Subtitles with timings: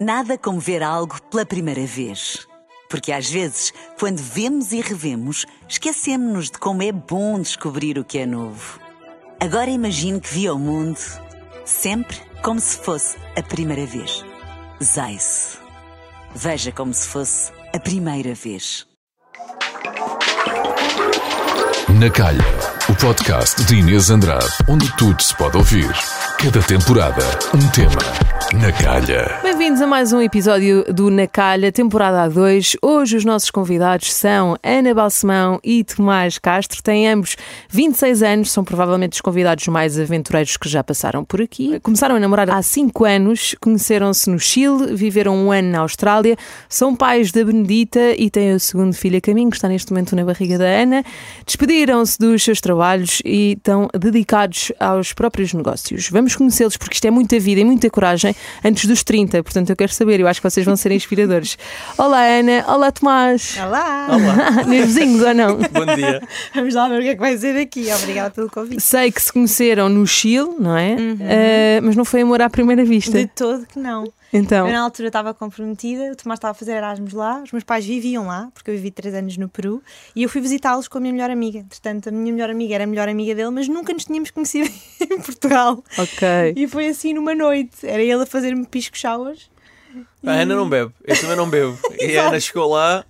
[0.00, 2.48] Nada como ver algo pela primeira vez.
[2.88, 8.16] Porque às vezes, quando vemos e revemos, esquecemos-nos de como é bom descobrir o que
[8.16, 8.80] é novo.
[9.38, 10.98] Agora imagine que viu o mundo
[11.66, 14.24] sempre como se fosse a primeira vez.
[14.82, 15.58] Zais.
[16.34, 18.86] Veja como se fosse a primeira vez.
[21.98, 22.40] Na Calha,
[22.88, 25.92] o podcast de Inês Andrade, onde tudo se pode ouvir.
[26.38, 27.22] Cada temporada,
[27.54, 28.39] um tema.
[28.52, 29.38] Na Calha.
[29.44, 32.78] Bem-vindos a mais um episódio do Na Calha, temporada 2.
[32.82, 36.82] Hoje os nossos convidados são Ana Balsemão e Tomás Castro.
[36.82, 37.36] Têm ambos
[37.68, 41.78] 26 anos, são provavelmente os convidados mais aventureiros que já passaram por aqui.
[41.78, 46.36] Começaram a namorar há 5 anos, conheceram-se no Chile, viveram um ano na Austrália,
[46.68, 50.16] são pais da Benedita e têm o segundo filho a caminho, que está neste momento
[50.16, 51.04] na barriga da Ana.
[51.46, 56.10] Despediram-se dos seus trabalhos e estão dedicados aos próprios negócios.
[56.10, 59.76] Vamos conhecê-los porque isto é muita vida e muita coragem antes dos 30, portanto eu
[59.76, 61.58] quero saber, eu acho que vocês vão ser inspiradores.
[61.96, 63.56] Olá Ana, olá Tomás.
[63.58, 64.08] Olá!
[64.10, 64.64] Olá.
[64.68, 65.56] Nervosinhos ou não?
[65.56, 66.22] Bom dia.
[66.54, 67.86] Vamos lá ver o que é que vai ser daqui.
[67.92, 68.80] Obrigada pelo convite.
[68.82, 70.94] Sei que se conheceram no Chile, não é?
[70.94, 73.18] Uh, mas não foi amor à primeira vista.
[73.18, 74.04] De todo que não.
[74.32, 77.64] Então, Eu na altura estava comprometida, o Tomás estava a fazer Erasmus lá, os meus
[77.64, 79.82] pais viviam lá, porque eu vivi três anos no Peru,
[80.14, 81.64] e eu fui visitá-los com a minha melhor amiga.
[81.68, 84.70] Portanto, a minha melhor amiga era a melhor amiga dele, mas nunca nos tínhamos conhecido
[85.02, 85.82] em Portugal.
[85.98, 86.54] ok.
[86.56, 87.84] E foi assim numa noite.
[87.86, 89.50] Era ele a fazer-me pisco showers.
[90.24, 91.76] A Ana não bebe, eu também não bebo.
[91.98, 93.04] E a Ana chegou lá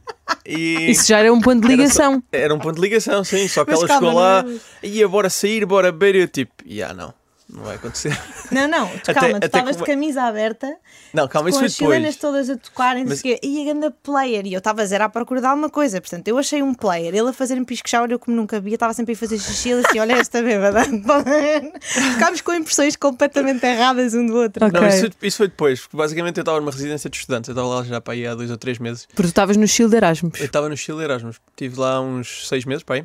[0.47, 0.91] e.
[0.91, 2.15] Isso já era um ponto de Era ligação.
[2.15, 3.47] só- Era um ponto de ligação, sim.
[3.49, 6.15] Só que Mas ela calma, chegou lá não é- e ia bora sair, bora beber.
[6.15, 7.13] E eu tipo, já não,
[7.53, 8.17] não vai acontecer.
[8.51, 10.77] Não, não, tu, Até- calma, tu até estavas que- de camisa aberta,
[11.15, 14.53] Não, calma, isso com as chilenas todas a tocarem, Mas- e a ganda player, e
[14.55, 17.29] eu estava a zero à procura de alguma coisa, portanto, eu achei um player, ele
[17.29, 20.15] a fazer-me pisco shower, eu como nunca via, estava sempre a fazer xixi, assim, olha
[20.15, 20.81] esta bêbada,
[21.81, 24.67] ficámos com impressões completamente erradas um do outro.
[24.67, 24.81] Ok.
[24.81, 27.53] Não, isso foi, isso foi depois, porque basicamente eu estava numa residência de estudantes, eu
[27.53, 29.07] estava lá já para aí há dois ou três meses.
[29.07, 30.41] Porque tu estavas no Chile de Erasmus.
[30.41, 33.05] Eu estava no Chile Erasmus, estive lá uns seis meses, para aí.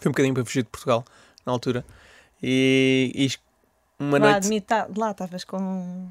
[0.00, 1.04] Fui um bocadinho para fugir de Portugal,
[1.44, 1.84] na altura.
[2.42, 3.30] E, e
[4.02, 4.36] uma lá, noite.
[4.36, 6.08] admito, tá- lá estavas com.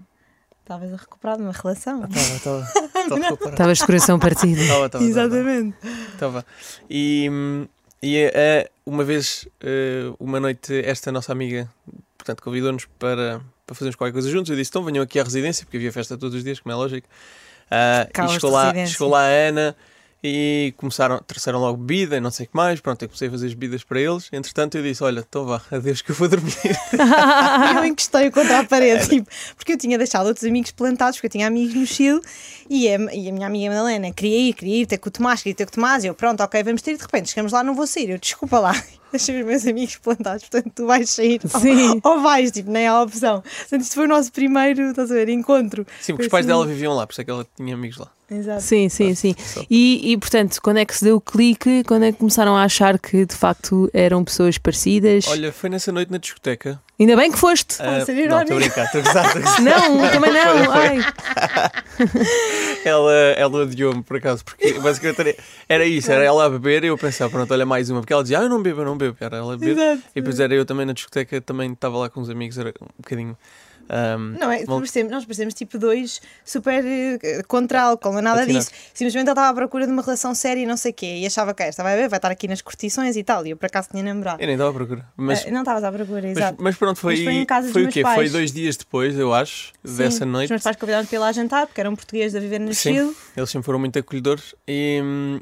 [0.62, 2.04] Estavas a recuperar de uma relação.
[2.06, 3.50] Estava, estava.
[3.50, 4.62] Estavas de coração partido.
[4.62, 5.26] Estava, estava, estava.
[5.28, 5.78] Exatamente.
[6.14, 6.46] Estava.
[6.90, 7.30] E,
[8.02, 11.70] e eh, uma vez, eh, uma noite, esta nossa amiga,
[12.18, 14.50] portanto, convidou-nos para, para fazermos qualquer coisa juntos.
[14.50, 16.76] Eu disse, então venham aqui à residência, porque havia festa todos os dias, como é
[16.76, 17.08] lógico.
[17.70, 18.94] Ah, e chegou lá, residência.
[18.94, 19.76] chegou lá a Ana
[20.24, 22.80] e começaram, trouxeram logo bebida e não sei o que mais.
[22.80, 24.30] Pronto, eu comecei a fazer as bebidas para eles.
[24.32, 26.54] Entretanto, eu disse, olha, então vá, adeus que eu vou dormir.
[27.76, 31.32] eu encostei contra a parede, tipo, porque eu tinha deixado outros amigos plantados, porque eu
[31.32, 32.22] tinha amigos no Chile
[32.70, 35.42] e a, e a minha amiga Madalena queria ir, queria ir ter com o Tomás,
[35.42, 37.52] queria ter com o Tomás, e eu, pronto, ok, vamos ter, e de repente chegamos
[37.52, 38.74] lá, não vou sair, eu, desculpa lá,
[39.12, 42.00] deixei os meus amigos plantados, portanto tu vais sair Sim.
[42.04, 43.42] ou, ou vais, tipo, nem há opção.
[43.42, 45.86] Portanto, isto foi o nosso primeiro, estás a ver, encontro.
[46.02, 47.98] Sim, porque os pais assim- dela viviam lá, por isso é que ela tinha amigos
[47.98, 48.10] lá.
[48.30, 48.62] Exato.
[48.62, 49.36] Sim, sim, sim.
[49.70, 51.84] E, e, portanto, quando é que se deu o clique?
[51.84, 55.28] Quando é que começaram a achar que de facto eram pessoas parecidas?
[55.28, 56.82] Olha, foi nessa noite na discoteca.
[57.02, 57.82] Ainda bem que foste.
[57.82, 58.54] a Ah, ser não, irónico.
[58.54, 59.62] estou a brincar, estou a gozar, estou a gozar.
[59.62, 60.58] Não, também não.
[60.58, 60.86] Foi, foi.
[60.88, 61.00] Ai.
[62.86, 65.36] Ela, ela odiou-me por acaso, porque basicamente era,
[65.70, 68.24] era isso, era ela a beber e eu pensava, pronto, olha mais uma, porque ela
[68.24, 69.78] dizia, ah, eu não bebo, eu não bebo, era ela a beber.
[69.78, 70.02] Exato.
[70.16, 72.88] E depois era eu também na discoteca, também estava lá com os amigos, era um
[72.98, 73.38] bocadinho.
[73.92, 78.22] Ahm, Não, é, mal- parecemos, nós parecemos tipo dois super eh, contra álcool, não é
[78.22, 78.72] nada disso.
[78.94, 81.18] Simplesmente ele estava à procura de uma relação séria e não sei o quê.
[81.18, 83.46] E achava que esta vai ver, vai estar aqui nas curtições e tal.
[83.46, 84.42] E eu por acaso tinha namorado.
[84.42, 85.06] Eu nem estava à procura.
[85.18, 86.58] Mas, Eh, não estavas à procura, mas, exato.
[86.64, 88.02] mas pronto, foi, Mas foi em casa foi o quê?
[88.02, 88.32] Foi pais.
[88.32, 90.50] dois dias depois, eu acho, Sim, dessa Os noite.
[90.50, 92.94] meus pais convidaram-me para ir lá jantar, porque eram portugueses a viver no Sim.
[92.96, 93.16] Chile.
[93.36, 95.40] Eles sempre foram muito acolhedores e, hum,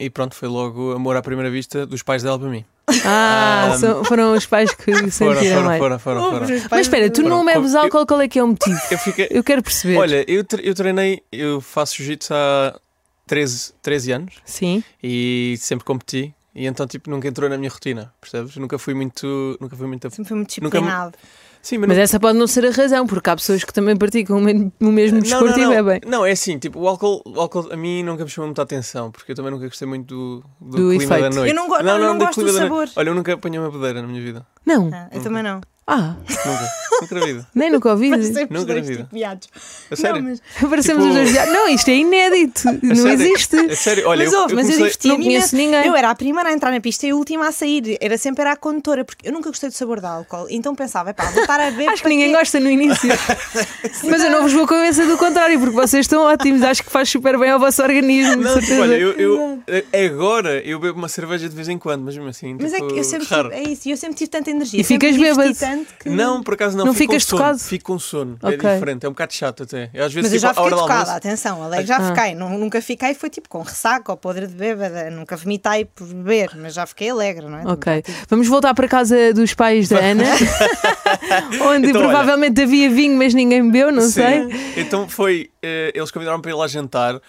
[0.00, 2.64] e pronto, foi logo amor à primeira vista dos pais dela para mim.
[3.04, 5.78] Ah, são- foram os pais que Foram, sentiram foram, mais.
[5.80, 6.46] foram, foram, foram.
[6.70, 7.44] Mas espera, tu não Foram.
[7.44, 8.78] bebes álcool, qual é que é o motivo?
[8.90, 9.96] Eu fiquei, Eu quero perceber.
[9.96, 12.78] Olha, eu, tre- eu treinei, eu faço jiu-jitsu há
[13.26, 14.82] 13, 13 anos Sim.
[15.02, 18.56] e sempre competi e então tipo nunca entrou na minha rotina, percebes?
[18.56, 20.02] Nunca fui muito, nunca fui muito.
[20.10, 21.14] Sempre fui muito Nunca me- disciplinado.
[21.62, 23.96] Sim, mas, Mas não- essa pode não ser a razão, porque há pessoas que também
[23.96, 25.70] praticam o me- o mesmo não, desporto não, e não.
[25.84, 26.00] bebem.
[26.10, 29.12] Não, é assim, tipo, o álcool, o álcool a mim nunca me chamou muita atenção,
[29.12, 31.22] porque eu também nunca gostei muito do, do, Do clima efeito.
[31.22, 31.50] da noite.
[31.50, 32.62] Eu não go- não, eu não gosto do da noite.
[32.68, 32.88] sabor.
[32.96, 34.44] Olha, eu nunca apanhei uma bedeira na minha vida.
[34.66, 34.90] Não.
[34.92, 35.60] Ah, eu também não.
[35.92, 36.70] Ah, Nunca.
[37.02, 37.46] nunca na vida.
[37.54, 39.02] nem nunca os Nunca na dois vida.
[39.02, 39.48] tipo viados.
[39.90, 40.22] A sério?
[40.22, 41.52] Não, mas, Parecemos Tipo- os dois viados.
[41.52, 42.62] Não, isto é inédito.
[42.82, 43.12] não sério?
[43.12, 43.56] existe.
[43.56, 45.86] É sério, olha, mas eu, houve, eu mas eu Não conheço ninguém.
[45.86, 47.96] Eu era a primeira a entrar na pista e a última a sair.
[48.00, 50.46] Era sempre era a condutora, porque eu nunca gostei do sabor de álcool.
[50.50, 51.88] Então pensava, epá, vou estar a ver.
[51.88, 53.08] Acho que ninguém gosta no início.
[54.08, 56.62] Mas eu não vos vou convencer do contrário, porque vocês estão ótimos.
[56.62, 58.36] Acho que faz super bem ao vosso organismo.
[58.36, 59.62] de Não, tipo, olha, eu, eu-
[60.06, 62.92] agora eu bebo uma cerveja de vez em quando, mas mesmo assim, Mas é tipo,
[62.92, 63.50] que eu sempre raro.
[63.52, 64.80] é isso, e eu sempre tive tanta energia.
[64.80, 65.58] E ficas diverti
[65.98, 66.08] que.
[66.10, 66.84] Não, por acaso não.
[66.86, 67.42] Não fico com ficas sono.
[67.42, 67.58] tocado?
[67.58, 68.38] Fico com sono.
[68.42, 68.54] Ok.
[68.68, 69.90] É diferente, é um bocado chato até.
[69.92, 71.16] Eu, às vezes, Mas eu tipo, já fiquei tocada, almoço.
[71.16, 72.14] atenção, Alex, já Ah.
[72.14, 72.34] fiquei.
[72.34, 76.50] Nu- Nunca fiquei, foi tipo com ressaca ou podre de bêbada, nunca vomitei por beber,
[76.56, 77.62] mas já fiquei alegre, não é?
[77.72, 78.02] Ok.
[78.28, 80.24] Vamos voltar para a casa dos pais da Ana,
[81.66, 82.08] onde Então, olha.
[82.10, 84.10] provavelmente havia vinho, mas ninguém bebeu, não Sim.
[84.10, 84.48] sei.
[84.76, 85.50] Então foi.
[85.62, 87.20] eh, eles convidaram-me para ir lá jantar.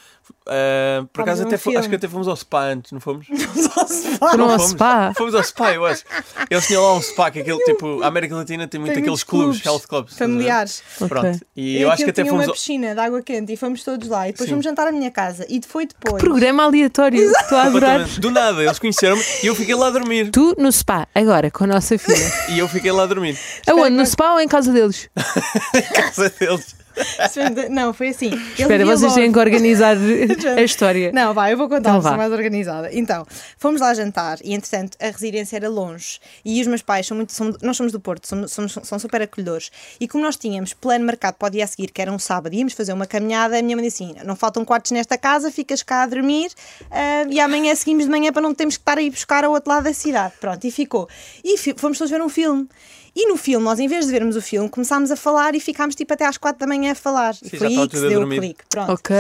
[0.48, 1.78] Eh, por acaso até fo- filme.
[1.80, 3.26] acho que até fomos ao spa antes, não fomos?
[4.20, 4.72] Foram Não ao fomos.
[4.72, 5.14] spa.
[5.18, 6.04] Fomos ao spa, eu acho.
[6.50, 8.02] Eles tinham lá um spa, que é aquele tipo.
[8.04, 10.18] A América Latina tem muito Tem aqueles clubes, clubes health clubs.
[10.18, 10.84] Familiares.
[11.08, 11.40] Pronto.
[11.56, 12.46] E eu acho que até tinha fomos.
[12.46, 14.28] uma ao- piscina de água quente e fomos todos lá.
[14.28, 14.54] E depois Sim.
[14.54, 15.46] fomos jantar à minha casa.
[15.50, 16.22] E foi depois.
[16.24, 17.22] Programa aleatório.
[17.24, 18.06] Estou a adorar.
[18.20, 20.30] Do nada, eles conheceram-me e eu fiquei lá a dormir.
[20.32, 22.32] Tu no spa, agora, com a nossa filha.
[22.50, 23.38] E eu fiquei lá a dormir.
[23.68, 23.92] Aonde?
[23.96, 25.10] No spa ou em casa deles?
[25.96, 26.76] casa deles.
[27.70, 28.32] Não, foi assim.
[28.58, 29.16] Espera, vocês logo.
[29.16, 29.96] têm que organizar
[30.58, 31.12] a história.
[31.12, 32.16] Não, vai, eu vou contar, Então vá.
[32.18, 32.90] mais organizada.
[32.94, 33.26] Então,
[33.58, 37.34] fomos lá jantar e, entretanto, a residência era longe e os meus pais são muito.
[37.34, 39.72] são- nós somos do Porto, somos, somos- são super acolhedores.
[40.00, 42.54] E como nós tínhamos plano marcado para o dia a seguir, que era um sábado,
[42.56, 45.82] íamos fazer uma caminhada, a minha mãe disse assim: não faltam quartos nesta casa, ficas
[45.84, 46.52] cá a dormir
[46.92, 49.52] ah, e amanhã seguimos de manhã para não termos que estar a ir buscar ao
[49.52, 50.34] outro lado da cidade.
[50.40, 51.08] Pronto, e ficou.
[51.44, 52.68] E fomos todos ver um filme.
[53.16, 55.94] E no filme, nós em vez de vermos o filme, começámos a falar e ficámos
[55.94, 57.36] tipo até às quatro da manhã a falar.
[57.44, 58.64] E Sim, já foi aí que se deu o clique.
[58.68, 58.92] Pronto.
[58.92, 59.16] Ok.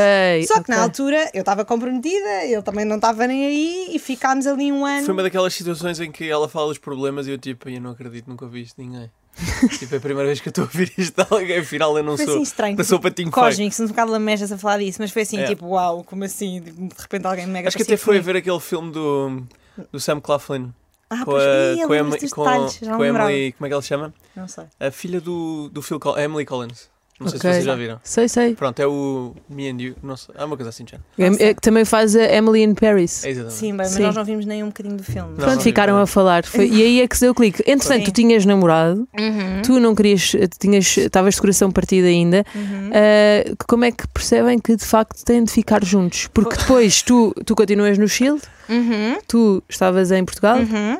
[0.47, 0.75] Só que ok.
[0.75, 4.83] na altura eu estava comprometida, ele também não estava nem aí e ficámos ali um
[4.83, 5.05] ano.
[5.05, 7.91] Foi uma daquelas situações em que ela fala dos problemas e eu tipo, eu não
[7.91, 9.11] acredito, nunca ouvi isto de ninguém.
[9.79, 12.03] tipo, é a primeira vez que eu estou a ouvir isto de alguém, afinal eu
[12.03, 12.35] não Foi sou.
[12.35, 12.77] assim estranho.
[12.77, 13.31] Não sou patinho.
[13.31, 15.47] Cósmico, se um bocado lamejas a falar disso, mas foi assim, É.
[15.47, 16.61] tipo, uau, como assim?
[16.61, 19.43] De repente alguém mega Acho que até foi a ver aquele filme do,
[19.91, 20.71] do Sam Claflin.
[21.13, 23.31] Ah, com a, com a com, com lembrava.
[23.31, 24.13] Emily, como é que ela se chama?
[24.35, 24.65] Não sei.
[24.79, 26.92] A filha do, do Phil Collins, Emily Collins.
[27.19, 27.99] Não sei se vocês já viram.
[28.03, 28.53] Sei, sei.
[28.55, 30.97] Pronto, é o Me and You, não sei, é uma coisa assim, já.
[31.17, 33.23] É, é que também faz a Emily in Paris.
[33.23, 33.57] É exatamente.
[33.57, 34.01] Sim, bem, mas Sim.
[34.03, 35.29] nós não vimos nem um bocadinho do filme.
[35.29, 36.43] Não, Pronto, não ficaram a falar.
[36.43, 37.61] Foi- e aí é que se deu o clique.
[37.65, 38.03] Entretanto, Sim.
[38.05, 39.61] tu tinhas namorado, Uhum.
[39.63, 42.43] tu não querias, tinhas, estavas de coração partido ainda.
[42.53, 42.89] Uhum.
[42.93, 46.27] Ah, como é que percebem que de facto têm de ficar juntos?
[46.33, 49.17] Porque depois tu, tu continuas no Chile, Uhum.
[49.27, 50.57] tu estavas em Portugal.
[50.57, 50.99] Uhum.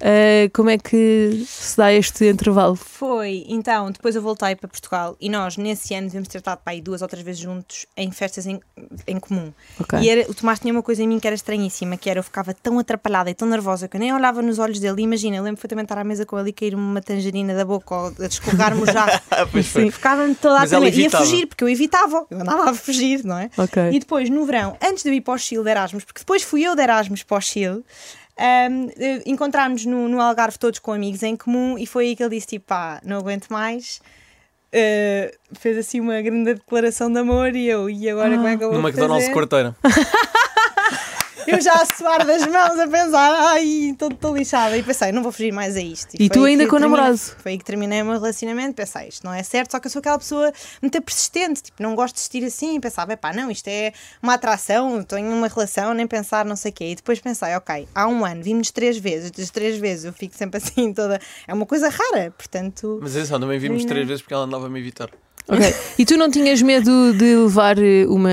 [0.00, 2.76] Ah, como é que se dá este intervalo?
[2.76, 6.72] Foi, então, depois eu voltei para Portugal e nós, nesse ano, devemos ter estado para
[6.72, 8.60] aí duas ou três vezes juntos em festas em,
[9.06, 9.52] em comum.
[9.80, 9.98] Ok.
[10.00, 12.22] E era, o Tomás tinha uma coisa em mim que era estranhíssima, que era eu
[12.22, 15.00] ficava tão atrapalhada e tão nervosa que eu nem olhava nos olhos dele.
[15.00, 17.64] E imagina, eu lembro perfeitamente estar à mesa com ele e cair-me uma tangerina da
[17.64, 19.08] boca ou a descorrer-me já.
[19.30, 19.46] Ah.
[19.46, 20.72] Ficava-me toda a Mas.
[20.72, 21.24] Ia evitava.
[21.24, 22.26] fugir, porque eu evitava.
[22.30, 23.50] Eu andava a fugir, não é?
[23.56, 23.90] Ok.
[23.92, 26.42] E depois, no verão, antes de eu ir para o Chile de Erasmus, porque depois
[26.42, 27.84] fui eu de Erasmus para o Chile,
[28.38, 32.22] ahm, eh, encontrámos no, no Algarve todos com amigos em comum e foi aí que
[32.22, 34.00] ele disse: tipo, pá, não aguento mais.
[34.72, 38.62] Eh, fez assim uma grande declaração de amor e eu, e agora como é que
[38.64, 39.34] eu vou No McDonald's fazer?
[39.34, 39.76] quarteira.
[41.48, 44.76] Eu já a suar das mãos a pensar, ai, estou lixada.
[44.76, 46.14] E pensei, não vou fugir mais a isto.
[46.14, 47.16] E foi tu ainda com o namorado?
[47.16, 48.74] Foi aí que terminei o meu relacionamento.
[48.74, 50.52] Pensei, isto não é certo, só que eu sou aquela pessoa
[50.82, 52.78] muito persistente, tipo, não gosto de existir assim.
[52.78, 56.70] Pensava, pá, não, isto é uma atração, estou em uma relação, nem pensar, não sei
[56.70, 56.90] o quê.
[56.90, 60.36] E depois pensei, ok, há um ano vimos três vezes, das três vezes eu fico
[60.36, 61.18] sempre assim toda.
[61.46, 62.98] É uma coisa rara, portanto.
[63.00, 63.88] Mas atenção, também vimos Não.
[63.88, 65.08] três vezes porque ela andava a me evitar.
[65.48, 65.74] Ok.
[65.98, 68.30] E tu não tinhas medo de levar eh, uma,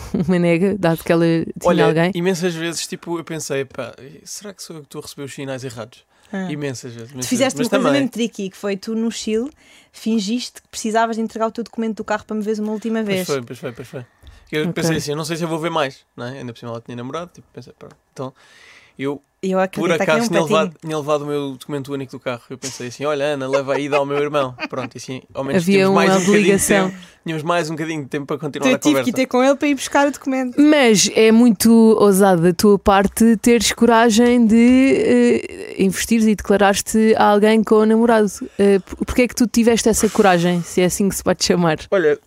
[0.26, 2.10] uma nega, dado que ela tinha Olha, alguém?
[2.14, 3.94] imensas vezes, tipo, eu pensei, pá,
[4.24, 6.04] será que sou eu que estou a receber os sinais errados?
[6.32, 6.50] Ah.
[6.50, 7.12] Imensas vezes.
[7.12, 9.48] Tu fizeste uma Mas coisa mesmo tricky, que foi tu no Chile,
[9.92, 13.02] fingiste que precisavas de entregar o teu documento do carro para me veres uma última
[13.04, 13.26] Pois vez.
[13.26, 14.04] foi, pois foi, pois foi.
[14.50, 14.72] Eu Ok.
[14.72, 16.38] pensei assim, eu não sei se eu vou ver mais, não é?
[16.38, 18.32] Ainda por cima ela tinha namorado, tipo, pensei, pá, então,
[18.98, 22.18] eu eu por é acaso um tinha levado, tinha levado o meu documento único do
[22.18, 22.40] carro.
[22.50, 24.54] Eu pensei assim, olha Ana, leva aí, dá ao meu irmão.
[24.68, 26.90] Pronto, e assim, ao menos Havia tínhamos mais uma um bocadinho de obrigação.
[26.90, 27.02] tempo.
[27.22, 29.04] Tínhamos mais um bocadinho de tempo para continuar Então eu a tive conversa.
[29.04, 30.60] que ir ter com ele para ir buscar o documento.
[30.60, 37.24] Mas é muito ousado da tua parte teres coragem de eh, investires e declarares-te a
[37.26, 38.26] alguém com o namorado.
[38.26, 41.78] Uh, Porquê é que tu tiveste essa coragem, se é assim que se pode chamar?
[41.90, 42.18] Olha,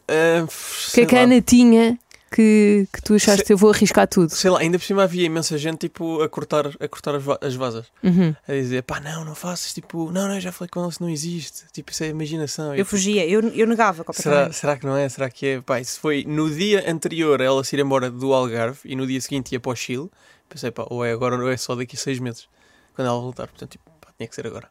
[0.44, 1.22] O que a.
[1.22, 1.98] Ana tinha
[2.30, 4.30] que, que tu achaste Se- eu vou arriscar tudo?
[4.30, 7.38] Sei lá, ainda por cima havia imensa gente tipo a cortar, a cortar as, va-
[7.42, 7.88] as vasas.
[8.04, 8.36] Uhum.
[8.48, 11.02] A dizer, pá, não, não faças, tipo, não, não, eu já falei com ele, isso
[11.04, 11.64] não existe.
[11.72, 12.76] Tipo, isso é imaginação.
[12.76, 15.08] Eu fugia, eu, eu negava Será, será que não é?
[15.10, 15.62] Será que é?
[15.62, 19.06] Pá, isso foi no dia anterior a ela se ir embora do Algarve e no
[19.08, 20.10] dia seguinte ia para o Chile.
[20.48, 22.48] Pensei, pá, ou é agora ou é só daqui a seis meses,
[22.96, 23.48] quando ela voltar.
[23.48, 24.68] Portanto, tipo, pá, tinha que ser agora.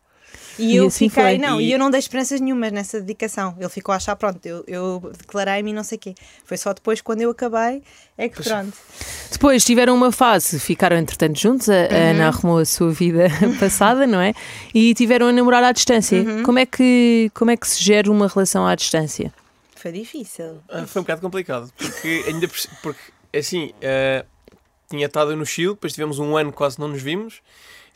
[0.59, 1.39] E, E eu assim fiquei, foi.
[1.39, 3.55] não, E- eu não dei esperanças nenhumas nessa dedicação.
[3.59, 6.15] Ele ficou a achar, pronto, eu, eu declarei-me e não sei o quê.
[6.45, 7.83] Foi só depois, quando eu acabei,
[8.17, 8.49] é que Pois.
[8.49, 8.73] pronto.
[9.31, 13.29] Depois tiveram uma fase, ficaram entretanto juntos, a, a Ana arrumou a sua vida
[13.61, 14.35] passada, não é?
[14.75, 16.25] E tiveram a namorar à distância.
[16.45, 19.33] Como, é que, como é que se gera uma relação à distância?
[19.77, 20.59] Foi difícil.
[20.69, 22.49] Ah, foi um bocado complicado, porque ainda
[22.83, 22.99] porque
[23.39, 24.25] assim, ah,
[24.91, 27.41] tinha estado no Chile, depois tivemos um ano quase não nos vimos.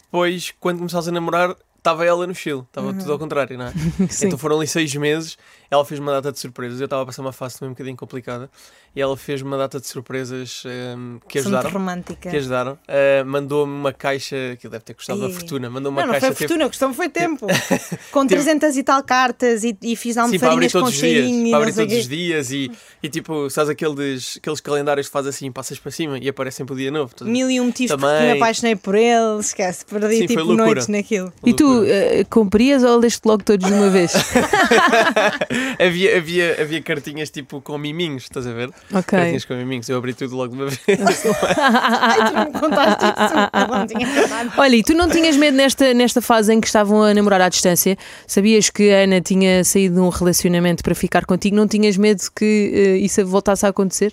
[0.04, 3.72] Depois, quando começámos a namorar, estava ela no Chile, estava tudo ao contrário, não é?
[4.08, 4.26] Sim.
[4.26, 5.36] Então foram ali seis meses,
[5.72, 7.96] ela fez uma data de surpresas, eu estava a passar uma fase também um bocadinho
[7.96, 8.50] complicada,
[8.94, 11.70] e ela fez uma data de surpresas ehm, que muito ajudaram.
[11.70, 12.28] romântica.
[12.30, 12.78] Que ajudaram.
[12.86, 15.32] Eh, mandou-me uma caixa, que deve ter custado uma Ih.
[15.32, 16.26] fortuna, mandou-me uma Não, não caixa.
[16.26, 17.46] foi teve- fortuna, custou-me foi tempo.
[18.12, 20.94] Com Teve- 300 e tal cartas e, e fiz Sim, para abrir almofarinhas com todos
[20.94, 21.12] os dias.
[21.14, 22.70] cheirinho e Para não abrir todos os dias e,
[23.02, 26.74] e tipo, sabes aqueles, aqueles calendários que faz assim, passas para cima e aparece sempre
[26.74, 27.14] o dia novo.
[27.18, 27.24] A?
[27.24, 28.32] Mil e um motivos porque Também.
[28.32, 31.32] me apaixonei por ele, esquece, perdi Sim, tipo noites naquilo.
[31.46, 34.12] E tu eh, cumprias ou leste logo todos de uma vez?
[35.78, 38.68] havia, havia, havia cartinhas tipo com miminhos, estás a ver?
[38.92, 39.02] Ok.
[39.04, 40.80] Cartinhas com miminhos, eu abri tudo logo de uma vez.
[41.58, 43.32] Ai, tu não me contaste isso.
[43.62, 44.52] Eu não tinha contado.
[44.58, 47.48] Olha, e tu não tinhas medo nesta, nesta fase em que estavam a namorar à
[47.48, 47.96] distância?
[48.26, 51.56] Sabias que a Ana tinha saído de um relacionamento para ficar contigo?
[51.56, 54.12] Não tinhas medo que eh, isso voltasse a acontecer?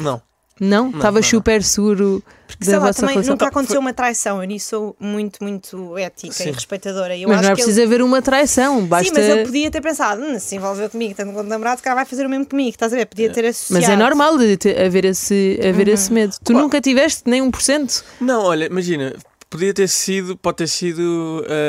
[0.00, 0.10] não.
[0.10, 0.29] Não?
[0.60, 1.22] Não, não.
[1.22, 3.32] super seguro Porque, da sei lá, vossa também relação?
[3.32, 4.42] nunca aconteceu uma traição.
[4.42, 6.50] Eu nisso sou muito, muito ética Sim.
[6.50, 7.16] e respeitadora.
[7.16, 9.06] Eu Mas acho não é que ele- preciso haver uma traição, basta...
[9.06, 11.96] Sim, mas ele podia ter pensado, "Hum, se envolveu comigo, tanto quanto namorado, se calhar
[11.96, 13.06] vai fazer o mesmo comigo, estás a ver?
[13.06, 13.80] Podia ter associado.
[13.80, 16.36] Mas é normal de te- haver, esse, haver esse medo.
[16.44, 18.04] Tu nunca tiveste nem 1%?
[18.20, 19.14] Não, olha, imagina,
[19.48, 21.00] podia ter sido, pode ter sido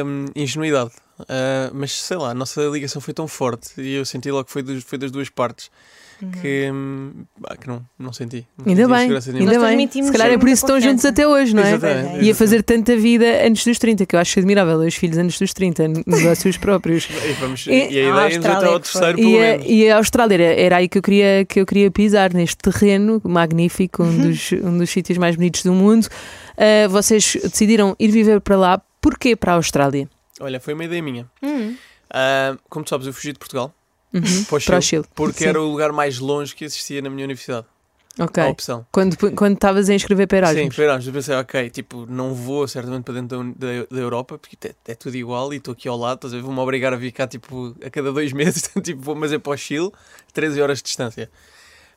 [0.06, 0.92] hum, ingenuidade.
[1.30, 4.52] Ah, mas sei lá, a nossa ligação foi tão forte e eu senti logo que
[4.52, 5.70] foi, dos- foi das duas partes
[6.42, 7.12] que, hum,
[7.46, 8.46] ah, que não, não senti.
[8.58, 9.02] Não Ainda senti bem,
[9.42, 9.88] ainda Nós bem.
[10.04, 11.74] Se calhar é por isso que estão juntos até hoje, não é?
[11.74, 12.26] Exatamente.
[12.26, 15.40] E a fazer tanta vida antes dos 30, que eu acho admirável, dois filhos antes
[15.40, 17.08] dos 30, negócios próprios.
[17.10, 19.40] E, vamos, E- e a ideia é irmos Austrália até ao terceiro, pelo E a,
[19.42, 19.66] menos.
[19.68, 23.22] e a Austrália era, era aí que eu, queria, que eu queria pisar, neste terreno
[23.24, 26.08] magnífico, um dos, um dos sítios mais bonitos do mundo.
[26.58, 28.82] Ah, vocês decidiram ir viver para lá.
[29.02, 30.08] Porquê para a Austrália?
[30.40, 31.26] Olha, foi uma ideia minha.
[31.42, 31.76] Hum.
[32.14, 33.74] Ah, como tu sabes, eu fugi de Portugal
[34.14, 34.44] Uhum.
[34.46, 35.06] para o Para o Chile, Chile.
[35.16, 35.50] porque Sim.
[35.50, 37.66] era o lugar mais longe que existia na minha universidade.
[38.20, 38.44] Ok.
[38.44, 38.86] A opção.
[38.92, 40.76] Quando quando estavas a inscrever para Sim, Erasmus.
[40.76, 41.08] foi Erasmus.
[41.08, 44.76] Eu pensei, ok, tipo, não vou certamente para dentro da, da, da Europa, porque é,
[44.92, 46.44] é tudo igual e estou aqui ao lado, estás a ver?
[46.44, 49.54] Vou-me obrigar a vir cá, tipo, a cada dois meses, tipo, vou, mas é para
[49.54, 49.90] o Chile,
[50.34, 51.32] 13 horas de distância.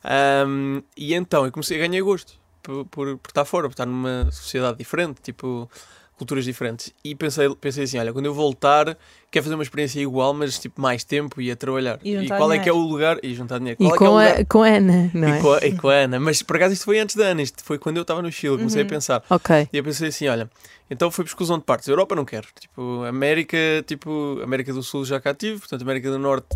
[0.03, 3.85] Ahm, e então, eu comecei a ganhar gosto por, por, por estar fora, por estar
[3.85, 5.69] numa sociedade diferente, tipo,
[6.17, 6.93] culturas diferentes.
[7.03, 8.97] E pensei, pensei assim, olha, quando eu voltar,
[9.35, 11.99] quero fazer uma experiência igual, mas, tipo, mais tempo e a trabalhar.
[12.03, 13.17] E juntar qual é que é o lugar?
[13.21, 13.77] E juntar dinheiro.
[13.81, 14.39] E Qual é que é o com lugar?
[14.41, 15.37] a, com a Ana, não é?
[15.37, 17.41] E com, a, e com a Ana, mas por acaso isto foi antes da Ana,
[17.41, 18.87] isto foi quando eu estava no Chile, comecei Uhum.
[18.87, 19.23] a pensar.
[19.29, 19.69] Ok.
[19.71, 20.49] E eu pensei assim, olha,
[20.89, 21.87] então foi por exclusão de partes.
[21.87, 22.47] Europa não quero.
[22.59, 26.47] Tipo, América, tipo, América do Sul já cá tive, portanto, América do Norte,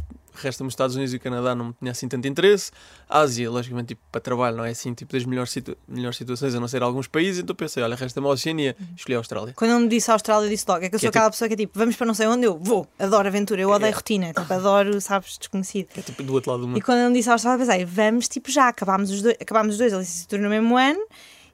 [0.41, 2.71] resta-me os Estados Unidos e o Canadá não me tinha assim tanto interesse.
[3.09, 6.59] Ásia, logicamente, tipo, para trabalho não é assim, tipo, das melhores, situ melhores situações, a
[6.59, 9.53] não ser alguns países, então pensei, olha, resta-me a Oceania, escolhi a Austrália.
[9.55, 11.29] Quando ele me disse Austrália, eu disse logo: é que eu Que sou é aquela
[11.31, 13.91] pessoa que é tipo, vamos para não sei onde, eu vou, adoro aventura, eu odeio
[13.91, 13.93] É.
[13.95, 15.87] rotina, tipo, adoro, sabes, desconhecido.
[15.97, 16.85] É tipo do outro lado do E mundo.
[16.85, 19.93] quando ele me disse Austrália, pensei, vamos tipo já, acabámos os dois, acabámos os dois
[19.93, 20.99] a licenciatura no mesmo ano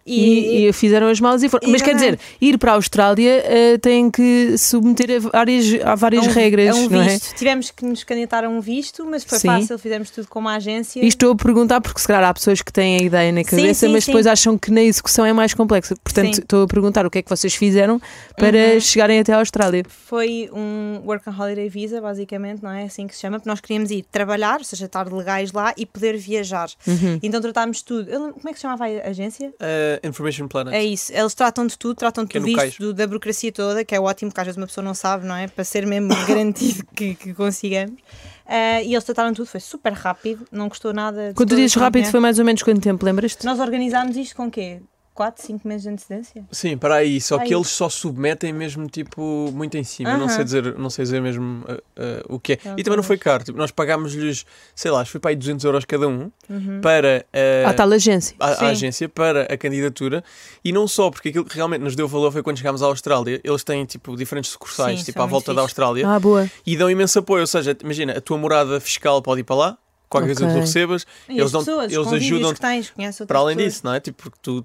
[0.07, 1.67] E, e fizeram as malas e foram.
[1.67, 6.27] Mas quer dizer, ir para a Austrália eh, tem que submeter a várias, a várias
[6.27, 7.07] a um- regras, a um não é?
[7.09, 7.33] visto.
[7.35, 9.47] Tivemos que nos candidatar a um visto, mas foi Sim.
[9.47, 11.03] fácil, fizemos tudo com uma agência.
[11.03, 13.87] E estou a perguntar porque se calhar há pessoas que têm a ideia na cabeça,
[13.87, 14.11] sim, mas sim.
[14.11, 15.95] depois acham que na execução é mais complexa.
[16.03, 16.41] Portanto, Sim.
[16.41, 17.99] estou a perguntar o que é que vocês fizeram
[18.37, 18.79] para Uhum.
[18.79, 19.83] chegarem até à Austrália.
[19.89, 23.59] Foi um Work and Holiday Visa, basicamente, não é assim que se chama, porque nós
[23.59, 26.69] queríamos ir trabalhar, ou seja, estar legais lá e poder viajar.
[26.87, 27.19] Uhum.
[27.23, 28.07] Então tratámos tudo.
[28.09, 29.47] Eu como é que se chamava a agência?
[29.49, 30.73] Uh, Information Planet.
[30.73, 32.77] É isso, eles tratam de tudo, tratam Que é do no visto, cais.
[32.77, 35.35] do- da burocracia toda, que é ótimo, porque às vezes uma pessoa não sabe, não
[35.35, 35.47] é?
[35.47, 37.99] Para ser mesmo garantido que, que consigamos.
[38.47, 41.29] Ah, e eles trataram tudo, foi super rápido, não custou nada.
[41.29, 43.43] de Quando tu dizes rápido, foi mais ou menos quanto tempo, lembras-te?
[43.45, 44.81] Nós organizámos isto com quê?
[45.15, 46.45] 4, 5 meses de antecedência?
[46.51, 47.47] Sim, para aí, só Aí.
[47.47, 50.29] que eles só submetem mesmo tipo muito em cima, não Aham.
[50.29, 52.59] sei dizer, não sei dizer mesmo uh, uh, o que é.
[52.65, 54.45] Ah, e também não foi caro, tipo, nós pagámos-lhes,
[54.75, 56.29] sei lá, acho que foi para aí 200 euros cada um
[56.81, 58.35] para uh, À tal agência.
[58.39, 60.21] a, a agência para a candidatura
[60.63, 63.39] e não só, porque aquilo que realmente nos deu valor foi quando chegámos à Austrália,
[63.43, 65.71] eles têm tipo diferentes sucursais Sim, tipo à volta da fixe.
[65.71, 66.49] Austrália Ah, boa.
[66.65, 69.77] e dão imenso apoio, ou seja, imagina, a tua morada fiscal pode ir para lá,
[70.09, 72.93] qualquer coisa que tu recebas, E eles, as dão, pessoas, eles ajudam que tens,
[73.27, 73.73] para além pessoas.
[73.73, 73.99] disso, não é?
[73.99, 74.63] Tipo, porque tu,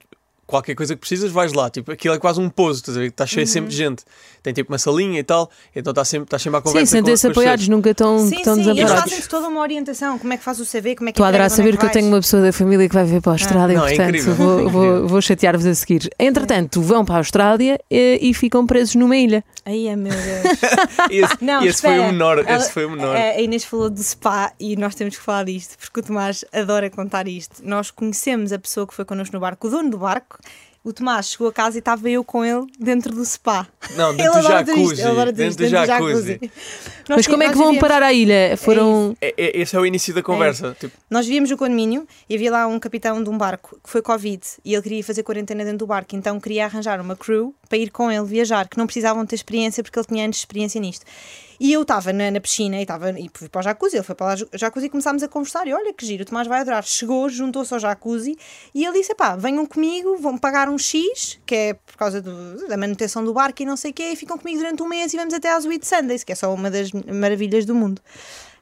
[0.50, 1.70] qualquer coisa que precisas, vais lá.
[1.70, 3.06] Tipo, aquilo é quase um pouso, estás a ver?
[3.08, 3.52] Está cheio Uhum.
[3.52, 4.02] sempre de gente.
[4.42, 6.86] Tem tipo uma salinha e tal, então está sempre, está sempre à Sim, conversa.
[6.86, 9.26] com- sentem-se apoiados, nunca estão, Sim, estão sim, e eles desamparados.
[9.28, 11.46] toda uma orientação, como é que faz o CV, como é que Estou a adorar
[11.46, 11.92] entregas, onde saber é que eu vais.
[11.92, 14.34] tenho uma pessoa da família que vai viver para a Austrália, Não, é portanto incrível,
[14.34, 15.08] vou, é vou, incrível.
[15.08, 16.10] vou chatear-vos a seguir.
[16.18, 19.44] Entretanto, vão para a Austrália eh, e ficam presos numa ilha.
[19.66, 20.58] Ai, é meu Deus.
[21.10, 22.38] Esse, Não, esse foi o menor.
[22.38, 23.14] Ela- esse foi o menor.
[23.16, 26.88] A Inês falou do spa e nós temos que falar disto, porque o Tomás adora
[26.88, 27.56] contar isto.
[27.62, 30.38] Nós conhecemos a pessoa que foi connosco no barco, o dono do barco,
[30.82, 33.68] O Tomás chegou a casa e estava eu com ele dentro do spa.
[33.96, 35.02] Não, dentro do jacuzzi.
[35.34, 36.40] Dentro isto, do jacuzzi.
[37.06, 38.56] Nós Mas como é que vão vivíamos- parar à ilha?
[38.56, 39.14] Foram.
[39.20, 40.74] É- é- esse é o início da conversa.
[40.80, 44.00] Tipo, Nós vivíamos no condomínio e havia lá um capitão de um barco que foi
[44.00, 47.76] Covid e ele queria fazer quarentena dentro do barco, então queria arranjar uma crew para
[47.76, 50.80] ir com ele viajar, que não precisavam ter experiência porque ele tinha anos de experiência
[50.80, 51.04] nisto.
[51.60, 54.14] E eu estava na, na piscina e, estava, e fui para o jacuzzi, ele foi
[54.14, 55.66] para o jacuzzi e começámos a conversar.
[55.66, 56.82] E olha que giro, o Tomás vai adorar.
[56.82, 58.34] Chegou, juntou-se ao jacuzzi
[58.74, 62.66] e ele disse: pá, venham comigo, vão pagar um X, que é por causa do-
[62.66, 65.12] da manutenção do barco e não sei o quê, e ficam comigo durante um mês
[65.12, 68.00] e vamos até às Whit Sundays, que é só uma das maravilhas do mundo.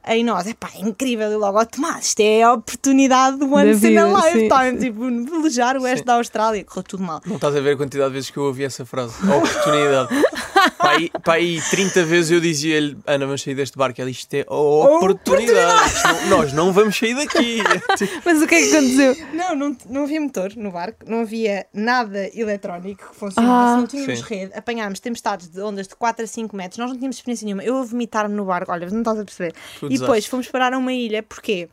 [0.02, 1.30] Aí nós, é pá, é incrível.
[1.30, 4.38] E logo, ó Tomás, isto é a oportunidade do once in vida, a sim.
[4.38, 4.78] lifetime.
[4.78, 5.00] Tipo,
[5.40, 6.64] velejar o oeste da Austrália.
[6.64, 7.20] Correu tudo mal.
[7.26, 9.14] não estás a ver a quantidade de vezes que eu ouvi essa frase.
[9.30, 10.08] A oportunidade.
[10.78, 14.00] Para aí, para aí 30 vezes eu dizia-lhe, Ana, vamos sair deste barco.
[14.00, 15.92] Ela, isto é a oportunidade.
[16.28, 17.58] Não- nós não vamos sair daqui.
[17.96, 19.16] Tipo, Mas o que é que aconteceu?
[19.32, 23.76] Não, não, não havia motor no barco, não havia nada eletrónico que funcionasse, Ah.
[23.76, 24.24] não tínhamos Sim.
[24.28, 27.62] rede, apanhámos tempestades de ondas de 4 a 5 metros, nós não tínhamos experiência nenhuma.
[27.64, 29.54] Eu a vomitar-me no barco, olha, não estás a perceber.
[29.98, 31.68] E depois fomos parar a uma ilha, porquê?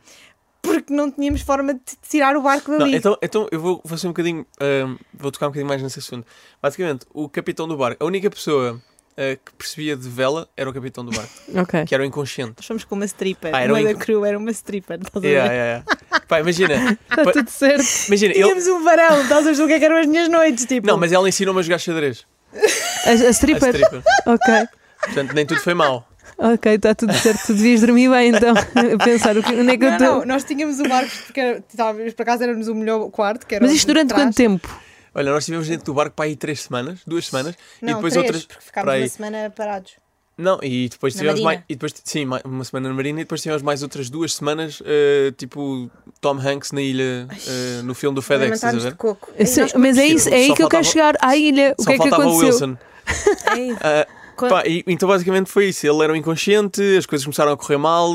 [0.62, 2.96] Porque não tínhamos forma de tirar o barco Não, dali.
[2.96, 4.44] então, então eu vou, vou ser um bocadinho.
[4.60, 6.26] ahm, vou tocar um bocadinho mais nesse assunto.
[6.60, 8.82] Basicamente, o capitão do barco, a única pessoa
[9.16, 11.30] ah, que percebia de vela era o capitão do barco,
[11.62, 11.84] Ok.
[11.84, 12.54] que era o inconsciente.
[12.56, 14.96] Nós fomos com uma stripper, Ah, era uma um da inc- crew era uma stripper,
[14.96, 15.28] estás a ver?
[15.28, 16.20] Yeah, yeah, yeah.
[16.26, 17.84] Pá, imagina, Está pa- tudo certo.
[18.08, 20.28] imagina ele, Tínhamos um varão, estás a ver o que é que eram as minhas
[20.28, 20.84] noites, tipo.
[20.84, 22.26] não, mas ela ensinou-me a jogar xadrez.
[22.52, 22.58] A,
[23.08, 23.68] a A stripper.
[23.72, 24.02] stripper.
[24.26, 24.68] Ok.
[25.04, 26.08] Portanto, nem tudo foi mau.
[26.38, 27.46] Ok, está tudo certo.
[27.46, 28.54] Tu devias dormir bem então.
[28.94, 30.18] A pensar o que, onde é que eu Não, estou.
[30.20, 33.64] não, nós tínhamos o barco, porque estávamos, por acaso éramos o melhor quarto, que era
[33.64, 34.22] Mas isto durante trás.
[34.22, 34.80] quanto tempo?
[35.14, 38.12] Olha, nós estivemos dentro do barco para aí três semanas, duas semanas, Não, e depois
[38.12, 38.44] três, outras.
[38.44, 39.02] porque ficámos para aí.
[39.02, 39.92] uma semana parados.
[40.36, 41.60] Não, e depois Na tivemos Marina.
[41.60, 41.64] mais.
[41.70, 45.32] E depois, sim, uma semana na Marina e depois tivemos mais outras duas semanas, eh,
[45.38, 45.90] tipo
[46.20, 48.96] Tom Hanks na ilha, eh, no filme do FedEx, estás a ver?
[48.96, 49.32] coco.
[49.46, 51.14] Sim, mas é, isso, é aí que eu quero chegar.
[51.22, 51.74] À ilha.
[51.78, 52.46] O que é que aconteceu?
[52.48, 52.76] Wilson.
[53.80, 55.86] Ah, Quando- pá, e- então basicamente foi isso.
[55.86, 58.12] Ele era um inconsciente, as coisas começaram a correr mal.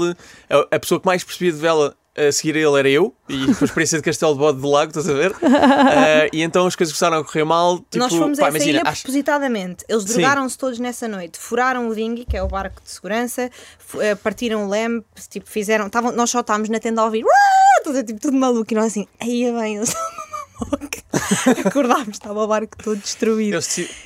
[0.50, 3.46] A, a pessoa que mais percebia de vela a seguir a ele era eu, e
[3.56, 5.34] com a experiência de Castelo de Bode de Lago, estás a ver?
[5.42, 7.78] Ah, e então as coisas começaram a correr mal.
[7.80, 9.86] Tipo, Nós fomos pá, a essa imagina, ilha acho- propositadamente.
[9.88, 11.40] Eles drogaram-se todos nessa noite.
[11.40, 13.50] Furaram o dinghy, que é o barco de segurança,
[14.00, 15.90] eh, partiram o leme, tipo, fizeram.
[15.90, 17.24] Tavam, nós só estávamos na tenda a ouvir.
[17.86, 18.72] Ver, tipo, tudo maluco.
[18.74, 20.02] E nós assim, aí bem, eles são
[20.70, 21.02] maluca.
[21.66, 23.58] Acordámos, estava o barco todo destruído.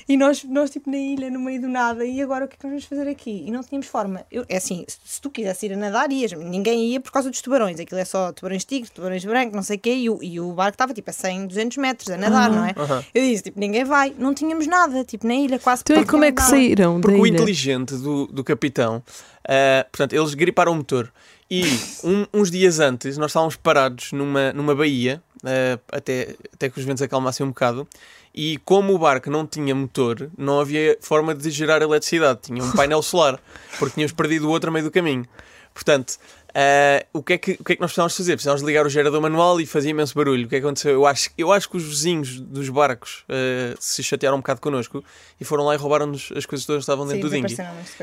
[0.08, 2.58] E nós, nós, tipo, na ilha, no meio do nada, e agora o que é
[2.58, 3.43] que vamos fazer aqui?
[3.47, 4.25] E não tínhamos forma.
[4.32, 6.32] Eu, é assim, se, tu quisesse ir a nadar, ias.
[6.34, 7.79] Ninguém ia por causa dos tubarões.
[7.79, 10.51] Aquilo é só tubarões tigres, tubarões brancos, não sei o quê, e o, e o
[10.53, 12.73] barco estava tipo a 100, 200 metros a nadar, não é?
[12.77, 13.03] aham.
[13.13, 14.13] Eu disse, tipo, ninguém vai.
[14.17, 16.49] Não tínhamos nada, tipo, na ilha, quase Então, e como é que nada.
[16.49, 17.36] saíram da Porque o ilha?
[17.36, 19.03] inteligente do, do capitão,
[19.47, 21.12] ah, portanto, eles griparam o motor.
[21.49, 21.63] E
[22.03, 26.86] um- uns dias antes, nós estávamos parados numa, numa baía, ah, até, até que os
[26.86, 27.88] ventos acalmassem um bocado.
[28.34, 32.41] E como o barco não tinha motor, não havia forma de gerar eletricidade.
[32.43, 33.39] Tinha um painel solar,
[33.80, 35.26] porque tínhamos perdido o outro a meio do caminho.
[35.74, 36.17] Portanto,
[36.57, 38.31] ah, o, que é que, o que é que nós precisávamos fazer?
[38.33, 40.45] Precisávamos ligar o gerador manual e fazia imenso barulho.
[40.45, 40.93] O que é que aconteceu?
[40.93, 45.03] Eu acho, eu acho que os vizinhos dos barcos ah, se chatearam um bocado connosco
[45.39, 47.57] e foram lá e roubaram-nos as coisas todas que estavam Sim, dentro do dinghy.